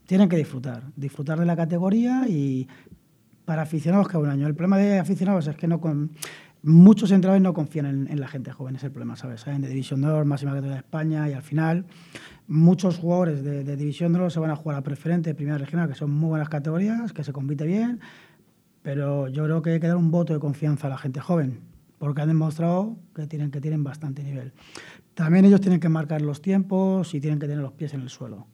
[0.07, 2.69] Tienen que disfrutar, disfrutar de la categoría y
[3.45, 4.47] para aficionados que un año.
[4.47, 6.13] El problema de aficionados es que no con,
[6.63, 9.41] muchos entrenadores no confían en, la gente joven, es el problema, ¿sabes?
[9.41, 11.87] Saben de División de máxima categoría de España y al final
[12.49, 16.11] muchos jugadores de, División de se van a jugar a preferente, primera regional, que son
[16.11, 18.01] muy buenas categorías, que se compite bien,
[18.83, 21.61] pero yo creo que hay que dar un voto de confianza a la gente joven,
[21.99, 24.53] porque han demostrado que tienen, que tienen bastante nivel.
[25.15, 28.11] También ellos tienen que marcar los tiempos y tienen que tener los pies en el
[28.11, 28.47] suelo.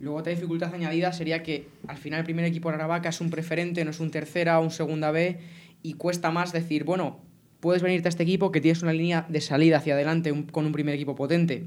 [0.00, 3.28] Luego otra dificultad añadida sería que al final el primer equipo de Aravaca es un
[3.28, 5.38] preferente, no es un tercera o un segunda B
[5.82, 7.20] y cuesta más decir, bueno,
[7.60, 10.66] puedes venirte a este equipo que tienes una línea de salida hacia adelante un- con
[10.66, 11.64] un primer equipo potente.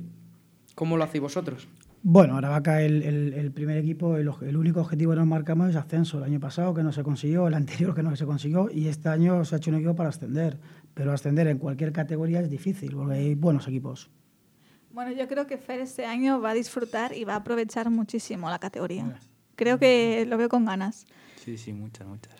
[0.75, 1.67] ¿Cómo lo hacéis vosotros?
[2.05, 5.75] Bueno, Aravaca, el, el, el primer equipo, el, el único objetivo que nos marcamos es
[5.77, 6.17] ascenso.
[6.17, 9.07] El año pasado que no se consiguió, el anterior que no se consiguió y este
[9.07, 10.57] año se ha hecho un equipo para ascender.
[10.93, 14.09] Pero ascender en cualquier categoría es difícil porque hay buenos equipos.
[14.91, 18.49] Bueno, yo creo que Fer este año va a disfrutar y va a aprovechar muchísimo
[18.49, 19.15] la categoría.
[19.55, 21.05] Creo que lo veo con ganas.
[21.37, 22.33] Sí, sí, muchas, muchas.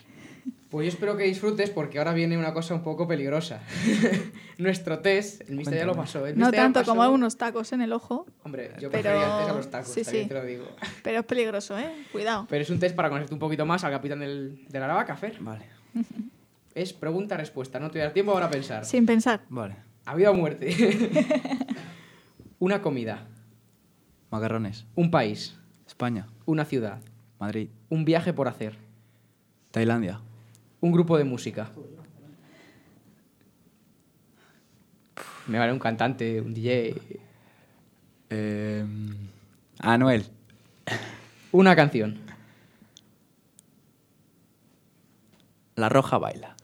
[0.74, 3.62] Pues yo espero que disfrutes porque ahora viene una cosa un poco peligrosa.
[4.58, 6.26] Nuestro test, el mister ya lo pasó.
[6.26, 9.38] El No tanto pasó- como unos tacos en el ojo, Hombre, yo Pero- preferiría el
[9.38, 10.66] test a los tacos, sí, te lo digo.
[11.04, 11.92] pero es peligroso, ¿eh?
[12.12, 12.48] Cuidado.
[12.50, 15.38] Pero es un test para conocerte un poquito más al capitán del, del Aravaca, Fer.
[15.42, 15.66] Vale,
[16.74, 18.84] Es pregunta-respuesta, no te voy a dar tiempo ahora a pensar.
[18.84, 19.42] Sin pensar.
[19.50, 19.76] vale.
[20.06, 20.76] ¿Ha vida o muerte?
[22.58, 23.28] una comida,
[24.32, 24.86] Macarrones.
[24.96, 25.56] un país,
[25.86, 26.26] España.
[26.46, 27.00] una ciudad,
[27.40, 27.70] Madrid.
[27.90, 28.76] un viaje por hacer,
[29.70, 30.20] Tailandia.
[30.84, 31.72] Un grupo de música.
[35.48, 36.93] Me vale un cantante, un DJ,
[38.30, 38.86] Eh,
[39.80, 40.26] Anuel.
[41.54, 42.17] una canción,
[45.76, 46.56] La Roja baila.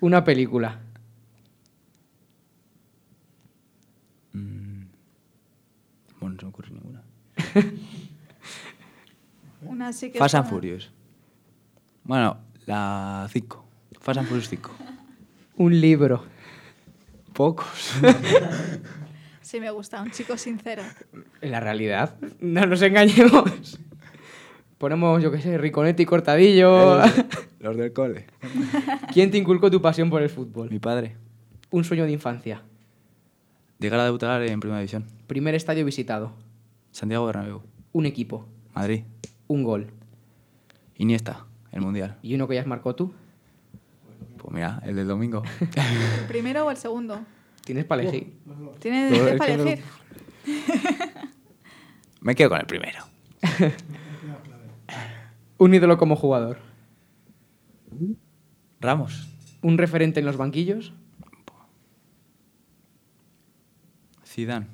[0.00, 0.80] una película,
[4.32, 4.84] Mm.
[6.20, 7.02] Bueno, no se me ocurre ninguna.
[9.62, 10.90] Una así que Fast and Furious.
[12.04, 12.38] Bueno,
[12.70, 13.64] la 5.
[14.00, 14.70] Fast and Furious 5.
[15.56, 16.24] un libro.
[17.32, 17.94] Pocos.
[19.42, 20.84] Sí, me gusta, un chico sincero.
[21.40, 23.80] En la realidad, no nos engañemos.
[24.78, 27.00] Ponemos, yo qué sé, Riconetti y Cortadillo.
[27.58, 28.26] Los del cole.
[29.12, 30.70] ¿Quién te inculcó tu pasión por el fútbol?
[30.70, 31.16] Mi padre.
[31.70, 32.62] Un sueño de infancia.
[33.80, 35.04] Llegar a debutar en Primera División.
[35.26, 36.32] Primer estadio visitado.
[36.92, 37.62] Santiago Bernabéu.
[37.90, 38.46] Un equipo.
[38.72, 39.02] Madrid.
[39.48, 39.88] Un gol.
[40.94, 41.49] Iniesta.
[41.72, 42.16] El Mundial.
[42.22, 43.12] ¿Y uno que ya has marcado tú?
[44.38, 45.42] Pues mira, el del domingo.
[45.60, 47.20] ¿El primero o el segundo?
[47.64, 48.32] Tienes para elegir.
[48.78, 49.84] Tienes el para elegir.
[52.20, 53.04] Me quedo con el primero.
[55.58, 56.58] Un ídolo como jugador.
[58.80, 59.28] Ramos.
[59.62, 60.92] Un referente en los banquillos.
[64.24, 64.66] Zidane.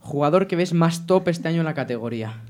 [0.00, 2.42] Jugador que ves más top este año en la categoría.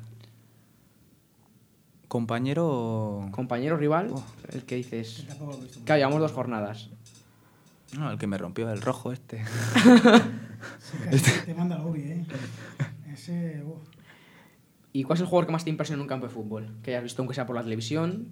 [2.12, 3.26] Compañero.
[3.30, 4.22] Compañero rival, Oh.
[4.52, 5.24] el que dices.
[5.86, 6.90] Claro, llevamos dos jornadas.
[7.96, 9.42] No, el que me rompió el rojo este.
[11.46, 12.26] Te manda la ubi, ¿eh?
[13.10, 13.64] Ese.
[14.92, 16.76] ¿Y cuál es el jugador que más te impresiona en un campo de fútbol?
[16.82, 18.28] Que hayas visto aunque sea por la televisión.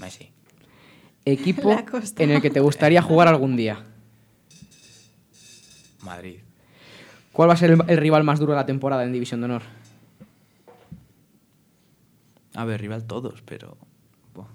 [0.00, 0.30] Messi.
[1.24, 2.24] Equipo Le ha costado.
[2.28, 3.84] en el que te gustaría jugar algún día.
[6.02, 6.38] Madrid.
[7.32, 9.46] ¿Cuál va a ser el, el rival más duro de la temporada en División de
[9.46, 9.62] Honor?
[12.54, 13.76] A ver, rival todos, pero.
[14.34, 14.46] buah.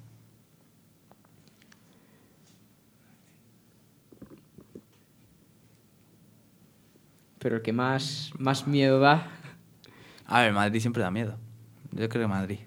[7.39, 9.27] Pero el que más, más miedo da.
[10.25, 11.38] A ver, Madrid siempre da miedo.
[11.91, 12.60] Yo creo que Madrid.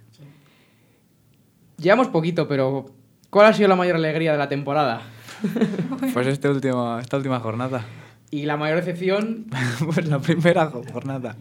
[1.76, 2.86] Llevamos poquito, pero
[3.30, 5.02] ¿cuál ha sido la mayor alegría de la temporada?
[6.12, 7.84] Pues este último, esta última jornada.
[8.30, 9.46] Y la mayor decepción,
[9.84, 11.36] pues la primera jo- jornada.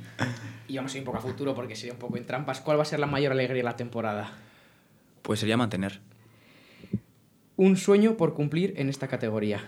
[0.67, 2.77] y vamos a ir un poco a futuro porque sería un poco en trampas, ¿cuál
[2.77, 4.31] va a ser la mayor alegría de la temporada?
[5.21, 5.99] Pues sería mantener.
[7.57, 9.61] Un sueño por cumplir en esta categoría.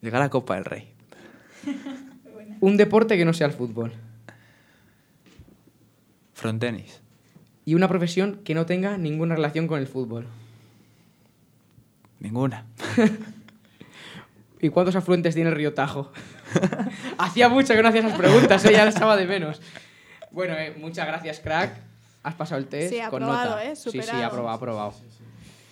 [0.00, 0.88] Llegar a Copa del Rey.
[2.60, 3.92] Un deporte que no sea el fútbol.
[6.34, 7.00] Frontenis.
[7.66, 10.26] Y una profesión que no tenga ninguna relación con el fútbol.
[12.20, 12.64] Ninguna.
[14.64, 16.10] ¿Y cuántos afluentes tiene el río Tajo?
[17.18, 18.72] Hacía mucho que no hacía esas preguntas, ¿eh?
[18.72, 19.60] ya las estaba de menos.
[20.30, 21.76] Bueno, eh, muchas gracias, crack.
[22.22, 23.64] Has pasado el test Sí, con aprobado, nota.
[23.64, 23.76] ¿eh?
[23.76, 24.94] Sí, sí, aprobado, aprobado.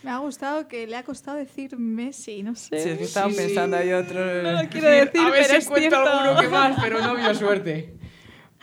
[0.03, 2.83] Me ha gustado que le ha costado decir Messi, no sé.
[2.83, 3.43] Sí, es que estaba Sí, sí.
[3.47, 4.21] pensando ahí otro.
[4.43, 6.11] No lo quiero decir, a ver pero si es encuentro cierto.
[6.19, 7.95] alguno que más, pero no vio suerte.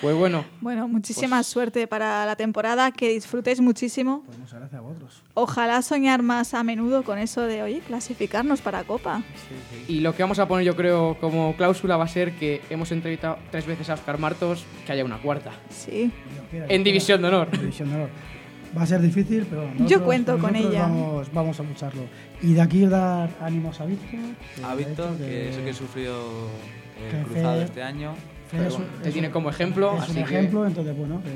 [0.02, 4.24] Pues bueno, Bueno, muchísima Pues- suerte para la temporada, que disfrutéis muchísimo.
[4.26, 5.24] Pues muchas gracias a vosotros.
[5.34, 9.22] Ojalá soñar más a menudo con eso de, oye, clasificarnos para Copa.
[9.90, 12.92] y lo que vamos a poner yo creo como cláusula va a ser que hemos
[12.94, 15.52] entrevistado tres veces a Oscar Martos, que haya una cuarta.
[15.70, 16.12] Sí.
[16.52, 17.28] En División de.
[17.28, 17.50] Honor.
[17.52, 18.10] En División de Honor.
[18.78, 20.84] Va a ser difícil, pero nosotros- Yo cuento con ella.
[20.84, 22.04] Vamos, vamos a lucharlo.
[22.42, 24.20] Y de aquí dar ánimos a Víctor.
[24.56, 26.14] que A Víctor, dicho que es el que sufrió
[27.12, 28.14] que el cruzado Fer- este año.
[28.50, 30.22] Fer Pero es un- bueno, te es tiene un- como ejemplo, Es así un que-
[30.24, 31.30] ejemplo, entonces, bueno, que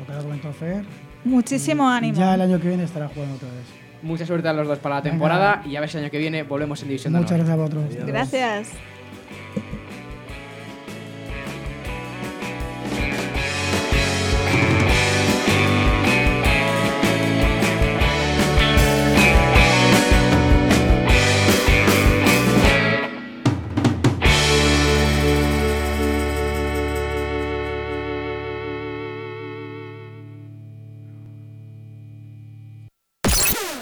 [0.00, 0.84] lo que ha comentado Fer.
[1.24, 2.18] Muchísimo ánimo.
[2.18, 3.66] Ya el año que viene estará jugando otra vez.
[4.02, 5.12] Mucha suerte a los dos para la Venga.
[5.12, 7.54] temporada y a ver si el año que viene volvemos en División de Muchas gracias
[7.54, 7.84] a vosotros.
[8.06, 8.70] Gracias.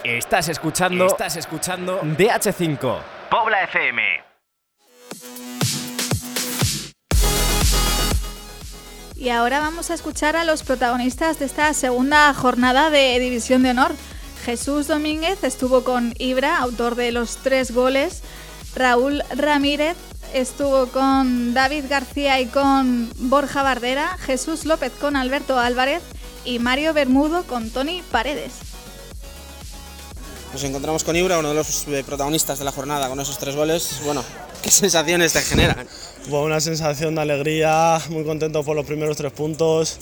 [0.07, 3.01] Estás escuchando, estás escuchando DH5.
[3.29, 4.03] Pobla FM.
[9.16, 13.71] Y ahora vamos a escuchar a los protagonistas de esta segunda jornada de División de
[13.71, 13.90] Honor.
[14.45, 18.23] Jesús Domínguez estuvo con Ibra, autor de los tres goles.
[18.77, 19.97] Raúl Ramírez
[20.33, 24.16] estuvo con David García y con Borja Bardera.
[24.19, 26.05] Jesús López con Alberto Álvarez.
[26.45, 28.76] Y Mario Bermudo con Tony Paredes.
[30.57, 33.55] Nos encontramos con Ibra, uno de los eh, protagonistas de la jornada, con esos tres
[33.55, 34.01] goles.
[34.07, 34.25] Bueno,
[34.62, 35.87] ¿qué sensaciones te generan?
[36.31, 39.99] Fue una sensación de alegría, muy contento por los primeros tres puntos.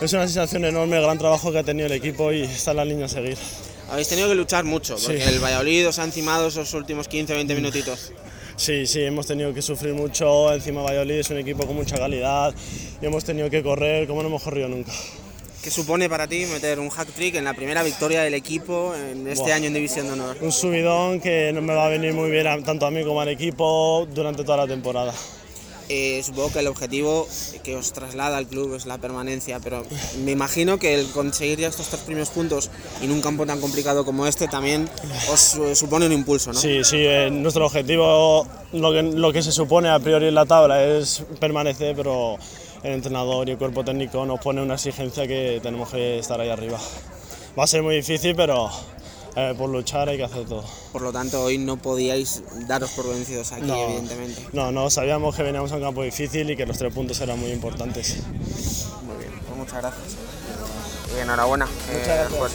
[0.00, 2.76] Es una sensación enorme el gran trabajo que ha tenido el equipo y está en
[2.76, 3.36] la línea a seguir.
[3.90, 5.28] Habéis tenido que luchar mucho, porque Sí.
[5.34, 8.12] el Valladolid os ha encimado esos últimos 15-20 minutitos.
[8.54, 10.54] Sí, sí, hemos tenido que sufrir mucho.
[10.54, 12.54] Encima Valladolid es un equipo con mucha calidad
[13.02, 14.92] y hemos tenido que correr como no hemos corrido nunca.
[15.62, 19.26] ¿Qué supone para ti meter un hack trick en la primera victoria del equipo en
[19.26, 19.54] este Buah.
[19.56, 20.36] año en División de Honor?
[20.40, 23.20] Un subidón que no me va a venir muy bien a- tanto a mí como
[23.20, 25.12] al equipo durante toda la temporada.
[25.90, 27.26] Eh, supongo que el objetivo
[27.64, 29.82] que os traslada al club es la permanencia, pero
[30.22, 32.70] me imagino que el conseguir ya estos tres primeros puntos
[33.02, 34.88] en un campo tan complicado como este también
[35.32, 36.60] os eh, supone un impulso, ¿no?
[36.60, 40.44] Sí, sí, eh, nuestro objetivo, lo que, lo que se supone a priori en la
[40.46, 42.36] tabla es permanecer, pero
[42.82, 46.48] el entrenador y el cuerpo técnico nos pone una exigencia que tenemos que estar ahí
[46.50, 46.78] arriba.
[47.58, 48.70] Va a ser muy difícil, pero
[49.36, 50.64] eh, por luchar hay que hacer todo.
[50.92, 53.76] Por lo tanto, hoy no podíais daros por vencidos aquí, No.
[53.76, 54.42] evidentemente.
[54.52, 57.38] No, no, sabíamos que veníamos a un campo difícil y que los tres puntos eran
[57.38, 58.22] muy importantes.
[59.02, 60.16] Muy bien, pues muchas gracias.
[61.16, 61.66] Y enhorabuena.
[61.90, 62.52] Eh, pues,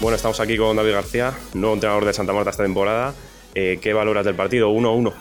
[0.00, 3.14] Bueno, estamos aquí con David García, nuevo entrenador de Santa Marta esta temporada.
[3.54, 4.70] Eh, ¿Qué valoras del partido?
[4.70, 5.12] 1-1.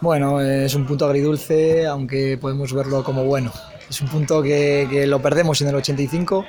[0.00, 3.52] Bueno, es un punto agridulce, aunque podemos verlo como bueno.
[3.88, 6.46] Es un punto que, que lo perdemos en el 85,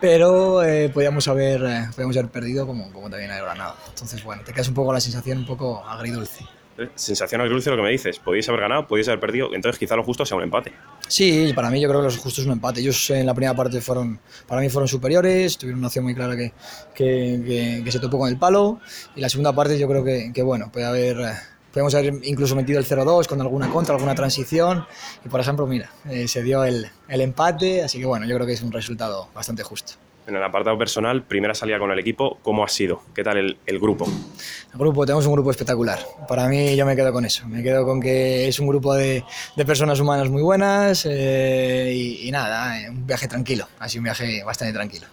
[0.00, 3.74] pero eh, podíamos, haber, eh, podíamos haber perdido como, como también haber ganado.
[3.88, 6.44] Entonces, bueno, te quedas un poco la sensación un poco agridulce.
[6.76, 8.18] Eh, Sensación agridulce lo que me dices.
[8.18, 9.54] Podéis haber ganado, podéis haber perdido.
[9.54, 10.72] Entonces, quizá lo justo sea un empate.
[11.08, 12.80] Sí, para mí yo creo que los justos es un empate.
[12.80, 14.18] Ellos en la primera parte fueron,
[14.48, 16.52] para mí fueron superiores, tuvieron una acción muy clara que,
[16.94, 18.80] que, que- que se topó con el palo.
[19.14, 21.32] Y la segunda parte yo creo que, que bueno, puede haber, eh,
[21.74, 24.86] podemos haber incluso metido el 0-2 con alguna contra, alguna transición.
[25.24, 28.46] Y por ejemplo, mira, eh, se dio el, el empate, así que bueno, yo creo
[28.46, 29.94] que es un resultado bastante justo.
[30.26, 33.02] En el apartado personal, primera salida con el equipo, ¿cómo ha sido?
[33.14, 34.06] ¿Qué tal el, el grupo?
[34.06, 35.98] El grupo, tenemos un grupo espectacular.
[36.26, 37.46] Para mí yo me quedo con eso.
[37.46, 39.22] Me quedo con que es un grupo de,
[39.54, 43.66] de personas humanas muy buenas eh, y, y nada, eh, un viaje tranquilo.
[43.80, 45.06] Ha sido un viaje bastante tranquilo.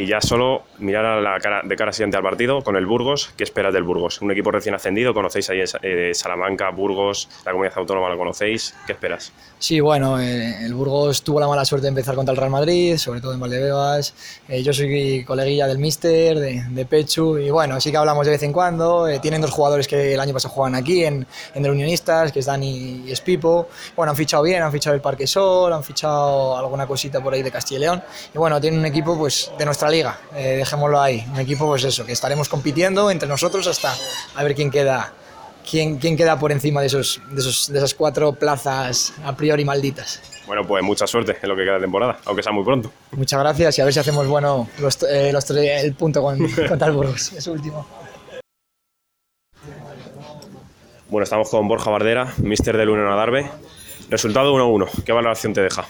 [0.00, 3.32] Y ya solo mirar a la cara, de cara siguiente al partido con el Burgos.
[3.36, 4.22] ¿Qué esperas del Burgos?
[4.22, 8.76] Un equipo recién ascendido, conocéis ahí eh, Salamanca, Burgos, la comunidad autónoma lo conocéis.
[8.86, 9.32] ¿Qué esperas?
[9.58, 12.96] Sí, bueno, eh, el Burgos tuvo la mala suerte de empezar contra el Real Madrid,
[12.96, 14.14] sobre todo en Valdebebas.
[14.46, 18.30] Eh, yo soy coleguilla del Mister, de, de Pechu, y bueno, sí que hablamos de
[18.30, 19.08] vez en cuando.
[19.08, 22.38] Eh, tienen dos jugadores que el año pasado jugaban aquí, en, en el Unionistas, que
[22.38, 23.66] es Dani y Espipo.
[23.96, 27.42] Bueno, han fichado bien, han fichado el Parque Sol, han fichado alguna cosita por ahí
[27.42, 28.02] de Castilla y León.
[28.32, 31.24] Y bueno, tienen un equipo pues de nuestra liga, eh, dejémoslo ahí.
[31.32, 33.94] Un equipo, pues eso, que estaremos compitiendo entre nosotros hasta
[34.34, 35.12] a ver quién queda
[35.70, 39.66] ¿Quién, quién queda por encima de, esos, de, esos, de esas cuatro plazas a priori
[39.66, 40.22] malditas?
[40.46, 42.90] Bueno, pues mucha suerte en lo que queda de temporada, aunque sea muy pronto.
[43.10, 46.38] Muchas gracias y a ver si hacemos bueno los, eh, los tres- el punto con,
[46.80, 47.34] el Burgos.
[47.34, 47.86] Es último.
[51.10, 53.50] Bueno, estamos con Borja Bardera, mister del Unión Adarve.
[54.08, 55.04] Resultado 1-1.
[55.04, 55.84] ¿Qué valoración te deja?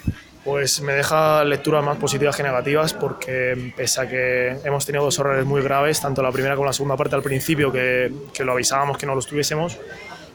[0.48, 5.18] Pues me deja lecturas más positivas que negativas porque pese a que hemos tenido dos
[5.18, 8.96] errores muy graves, tanto la primera como la segunda parte al principio, que, lo avisábamos
[8.96, 9.76] que no los tuviésemos,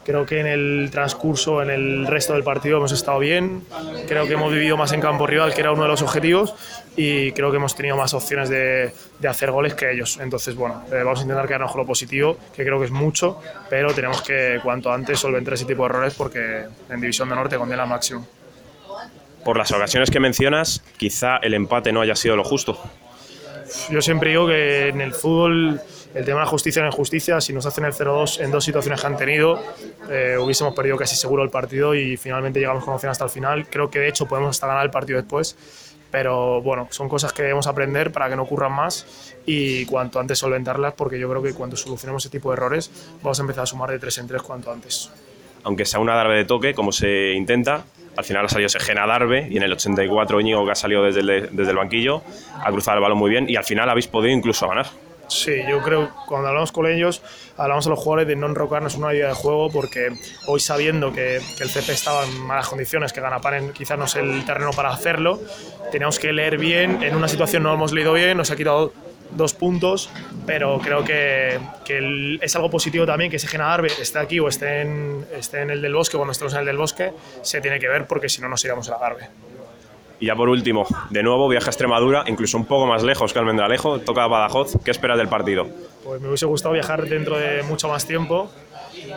[0.04, 3.64] creo que en el transcurso, en el resto del partido hemos estado bien,
[4.06, 6.54] creo que hemos vivido más en campo rival, que era uno de los objetivos,
[6.94, 8.92] y creo que hemos tenido más opciones de,
[9.28, 10.18] hacer goles que ellos.
[10.20, 13.40] Entonces, bueno, eh, vamos a intentar quedarnos con lo positivo, que creo que es mucho,
[13.68, 17.56] pero tenemos que cuanto antes solventar ese tipo de errores porque en División de Norte
[17.56, 18.24] condena máximo.
[19.44, 22.78] Por las ocasiones que mencionas, quizá el empate no haya sido lo justo.
[23.90, 25.80] Yo siempre digo que en el fútbol
[26.14, 27.40] el tema de la justicia es justicia.
[27.40, 29.60] Si nos hacen el 0-2 en dos situaciones que han tenido,
[30.08, 33.66] eh, hubiésemos perdido casi seguro el partido y finalmente llegamos con opción hasta el final.
[33.68, 35.56] Creo que de hecho podemos hasta ganar el partido después.
[36.10, 40.38] Pero bueno, son cosas que debemos aprender para que no ocurran más y cuanto antes
[40.38, 42.90] solventarlas, porque yo creo que cuando solucionemos ese tipo de errores
[43.20, 45.10] vamos a empezar a sumar de tres en tres cuanto antes.
[45.64, 47.84] Aunque sea una darbe de toque, como se intenta,
[48.16, 51.20] al final ha salido Segena Darbe y en el 84 Íñigo, que ha salido desde
[51.20, 52.22] el, desde el banquillo,
[52.62, 54.86] ha cruzado el balón muy bien y al final habéis podido incluso ganar.
[55.28, 57.22] Sí, yo creo cuando hablamos con ellos,
[57.56, 60.10] hablamos a los jugadores de no enrocarnos en una idea de juego porque
[60.46, 64.14] hoy sabiendo que, que el CP estaba en malas condiciones, que Ganapan quizás no es
[64.16, 65.40] el terreno para hacerlo,
[65.90, 68.92] teníamos que leer bien, en una situación no hemos leído bien, nos ha quitado
[69.34, 70.10] dos puntos,
[70.46, 74.48] pero creo que, que el- es algo positivo también que ese Genadarbe esté aquí o
[74.48, 77.12] esté en, esté en el del bosque, cuando estemos en el del bosque,
[77.42, 79.28] se tiene que ver porque si no nos iríamos a la Darbe.
[80.20, 83.38] Y ya por último, de nuevo viaja a Extremadura, incluso un poco más lejos que
[83.40, 84.74] Almendralejo, toca Badajoz.
[84.84, 85.66] ¿Qué esperas del partido?
[86.04, 88.50] Pues me hubiese gustado viajar dentro de mucho más tiempo,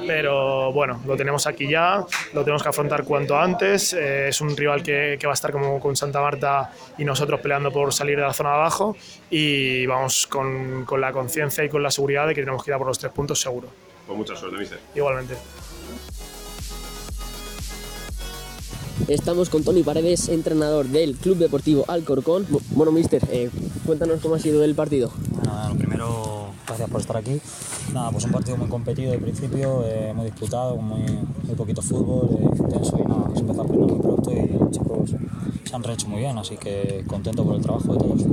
[0.05, 3.93] pero bueno, lo tenemos aquí ya, lo tenemos que afrontar cuanto antes.
[3.93, 7.39] eh, es un rival que, que va a estar como con Santa Marta y nosotros
[7.41, 8.95] peleando por salir de la zona de abajo
[9.29, 12.75] y vamos con, con la conciencia y con la seguridad de que tenemos que ir
[12.75, 13.67] a por los tres puntos seguro.
[14.05, 14.79] Pues mucha suerte, mister.
[14.95, 15.35] Igualmente.
[19.07, 22.45] Estamos con Tony Paredes, entrenador del Club Deportivo Alcorcón.
[22.47, 23.49] Bu- Bueno, mister, eh,
[23.85, 25.11] cuéntanos cómo ha sido el partido.
[25.69, 27.39] Lo primero, gracias por estar aquí.
[27.93, 31.81] Nada, pues un partido muy competido de principio, eh, muy disputado, con muy, muy poquito
[31.81, 35.15] fútbol, eh, intenso y nada, se empezó a aprender muy pronto y los chicos
[35.63, 38.25] se han rehecho muy bien, así que contento por el trabajo de todos.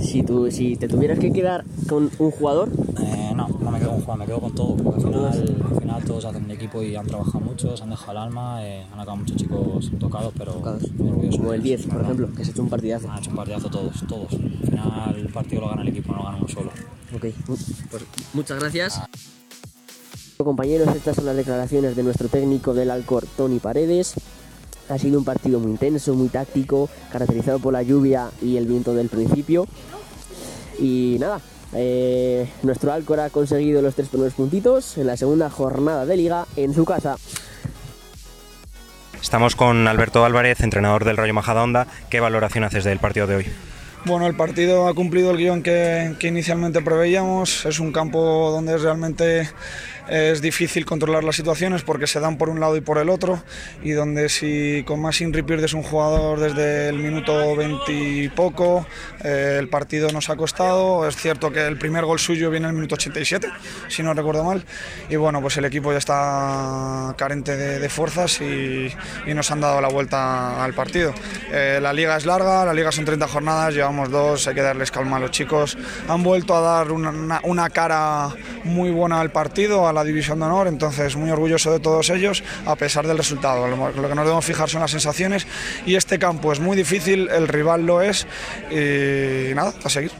[0.00, 2.70] Si, tú, si te tuvieras que quedar con un jugador,
[3.02, 5.80] Eh, no, no me quedo con Juan, me quedo con todo, porque al final, al
[5.80, 8.84] final todos hacen un equipo y han trabajado mucho, se han dejado el alma, eh,
[8.86, 11.38] han acabado muchos chicos tocados, pero orgulloso.
[11.38, 13.10] como el 10, por ejemplo, que has hecho un partidazo.
[13.10, 14.32] Han hecho un partidazo todos, todos.
[14.32, 16.70] Al final el partido lo gana el equipo, no lo gana uno solo.
[17.14, 17.66] Ok, pues
[18.34, 19.00] muchas gracias.
[20.36, 24.14] Compañeros, estas son las declaraciones de nuestro técnico del Alcor, Tony Paredes.
[24.88, 28.94] Ha sido un partido muy intenso, muy táctico, caracterizado por la lluvia y el viento
[28.94, 29.66] del principio.
[30.80, 31.40] Y nada,
[31.74, 36.46] eh, nuestro Alcor ha conseguido los tres primeros puntitos en la segunda jornada de liga
[36.56, 37.16] en su casa.
[39.20, 41.86] Estamos con Alberto Álvarez, entrenador del Rayo Majadahonda.
[42.08, 43.46] ¿Qué valoración haces del partido de hoy?
[44.06, 47.66] Bueno, el partido ha cumplido el guion que, que inicialmente preveíamos.
[47.66, 49.50] Es un campo donde realmente
[50.10, 53.40] es difícil controlar las situaciones porque se dan por un lado y por el otro
[53.82, 58.86] y donde si con más Inri pierdes un jugador desde el minuto 20 y poco,
[59.22, 61.06] eh, el partido nos ha costado.
[61.06, 63.48] Es cierto que el primer gol suyo viene en el minuto 87,
[63.88, 64.64] si no recuerdo mal,
[65.08, 68.92] y bueno, pues el equipo ya está carente de, fuerzas y,
[69.34, 71.14] nos han dado la vuelta al partido.
[71.52, 74.90] Eh, la liga es larga, la liga son 30 jornadas, llevamos dos, hay que darles
[74.90, 75.78] calma a los chicos.
[76.08, 78.28] Han vuelto a dar una, una cara
[78.64, 82.42] muy buena al partido, a la división de honor, entonces muy orgulloso de todos ellos,
[82.66, 83.68] a pesar del resultado.
[83.68, 85.46] Lo, que nos debemos fijar son las sensaciones
[85.86, 88.26] y este campo es muy difícil, el rival lo es
[88.70, 90.12] y nada, a seguir.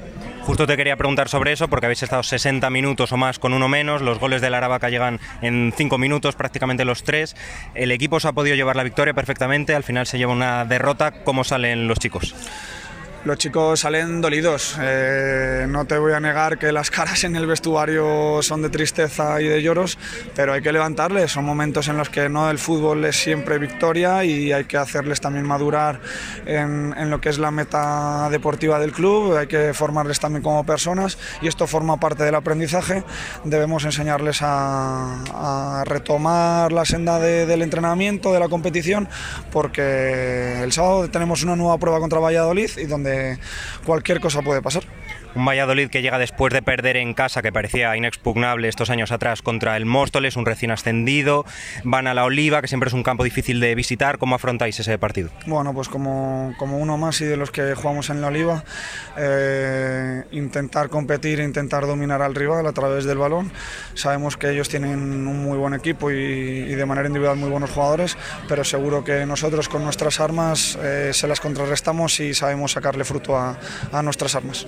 [0.43, 3.69] Justo te quería preguntar sobre eso porque habéis estado 60 minutos o más con uno
[3.69, 7.37] menos, los goles de la Aravaca llegan en 5 minutos, prácticamente los tres.
[7.75, 11.23] El equipo se ha podido llevar la victoria perfectamente, al final se lleva una derrota.
[11.25, 12.35] ¿Cómo salen los chicos?
[13.25, 14.77] Los chicos salen dolidos.
[14.81, 19.41] Eh, no te voy a negar que las caras en el vestuario son de tristeza
[19.43, 19.99] y de lloros,
[20.35, 21.33] pero hay que levantarles.
[21.33, 25.21] Son momentos en los que no el fútbol es siempre victoria y hay que hacerles
[25.21, 26.01] también madurar
[26.47, 29.37] en, lo que es la meta deportiva del club.
[29.37, 33.05] Hay que formarles también como personas y esto forma parte del aprendizaje.
[33.45, 39.09] Debemos enseñarles a, a retomar la senda del entrenamiento, de la competición,
[39.53, 43.10] porque el sábado tenemos una nueva prueba contra Valladolid y donde
[43.85, 44.85] cualquier cosa puede pasar.
[45.35, 49.43] Un Valladolid que llega después de perder en casa, que parecía inexpugnable estos años atrás,
[49.43, 51.45] contra el Móstoles, un recién ascendido.
[51.85, 54.19] Van a la Oliva, que siempre es un campo difícil de visitar.
[54.19, 55.31] ¿Cómo afrontáis ese partido?
[55.47, 58.65] Bueno, pues como, como uno más y de los que jugamos en la Oliva,
[59.17, 63.53] eh, intentar competir intentar dominar al rival a través del balón.
[63.95, 68.17] Sabemos que ellos tienen un muy buen equipo y, de manera individual muy buenos jugadores,
[68.49, 73.37] pero seguro que nosotros con nuestras armas eh, se las contrarrestamos y sabemos sacarle fruto
[73.37, 73.59] a,
[73.93, 74.67] a nuestras armas.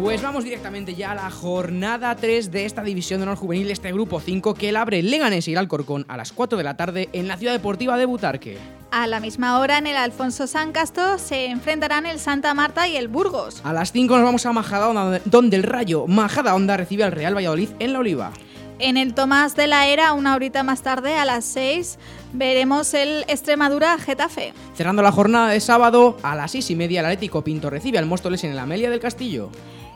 [0.00, 3.92] Pues vamos directamente ya a la jornada 3 de esta división de honor juvenil, este
[3.92, 7.10] grupo 5 que el abre Leganés y el Alcorcón a las 4 de la tarde
[7.12, 8.56] en la ciudad deportiva de Butarque.
[8.90, 12.96] A la misma hora en el Alfonso San Castro se enfrentarán el Santa Marta y
[12.96, 13.60] el Burgos.
[13.62, 17.68] A las 5 nos vamos a Majadahonda, donde el Rayo Majadahonda recibe al Real Valladolid
[17.78, 18.32] en la Oliva.
[18.78, 21.98] En el Tomás de la Era, una horita más tarde, a las 6,
[22.32, 24.54] veremos el Extremadura Getafe.
[24.74, 28.06] Cerrando la jornada de sábado, a las 6 y media, el Atlético Pinto recibe al
[28.06, 29.50] Móstoles en el Amelia del Castillo.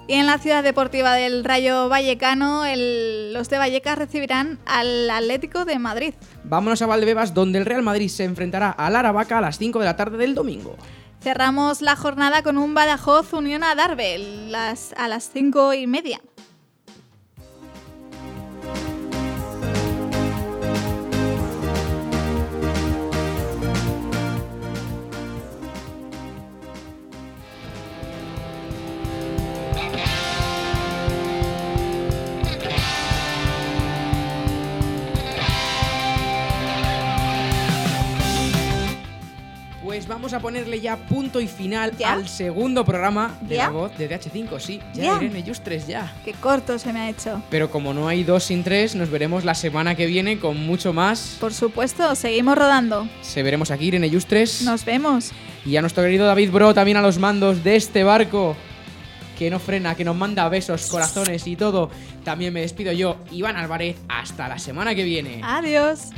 [0.07, 5.79] Y en la ciudad deportiva del Rayo Vallecano, los de Vallecas recibirán al Atlético de
[5.79, 6.15] Madrid.
[6.45, 9.85] Vámonos a Valdebebas, donde el Real Madrid se enfrentará al Aravaca a las 5 de
[9.87, 10.77] la tarde del domingo.
[11.23, 14.17] Cerramos la jornada con un Badajoz Unión a Darbe
[14.55, 16.21] a las 5 y media.
[39.95, 44.11] Pues vamos a ponerle ya punto y final al segundo programa de la voz de
[44.11, 44.59] DH5.
[44.59, 46.13] Sí, ya, Irene Justres, ya.
[46.25, 47.41] Qué corto se me ha hecho.
[47.49, 50.93] Pero como no hay dos sin tres, nos veremos la semana que viene con mucho
[50.93, 51.37] más.
[51.39, 53.09] Por supuesto, seguimos rodando.
[53.23, 54.63] Se veremos aquí, Irene Justres.
[54.63, 55.31] Nos vemos.
[55.65, 58.57] Y a nuestro querido David Bro también a los mandos de este barco
[59.39, 61.89] que no frena, que nos manda besos, corazones y todo.
[62.25, 63.95] También me despido yo, Iván Álvarez.
[64.09, 65.41] Hasta la semana que viene.
[65.45, 66.11] Adiós.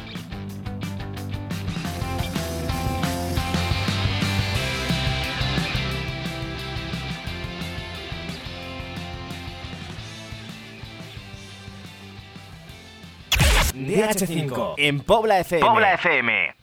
[13.87, 15.66] DH5 en Pobla FM.
[15.66, 16.57] Pobla FM.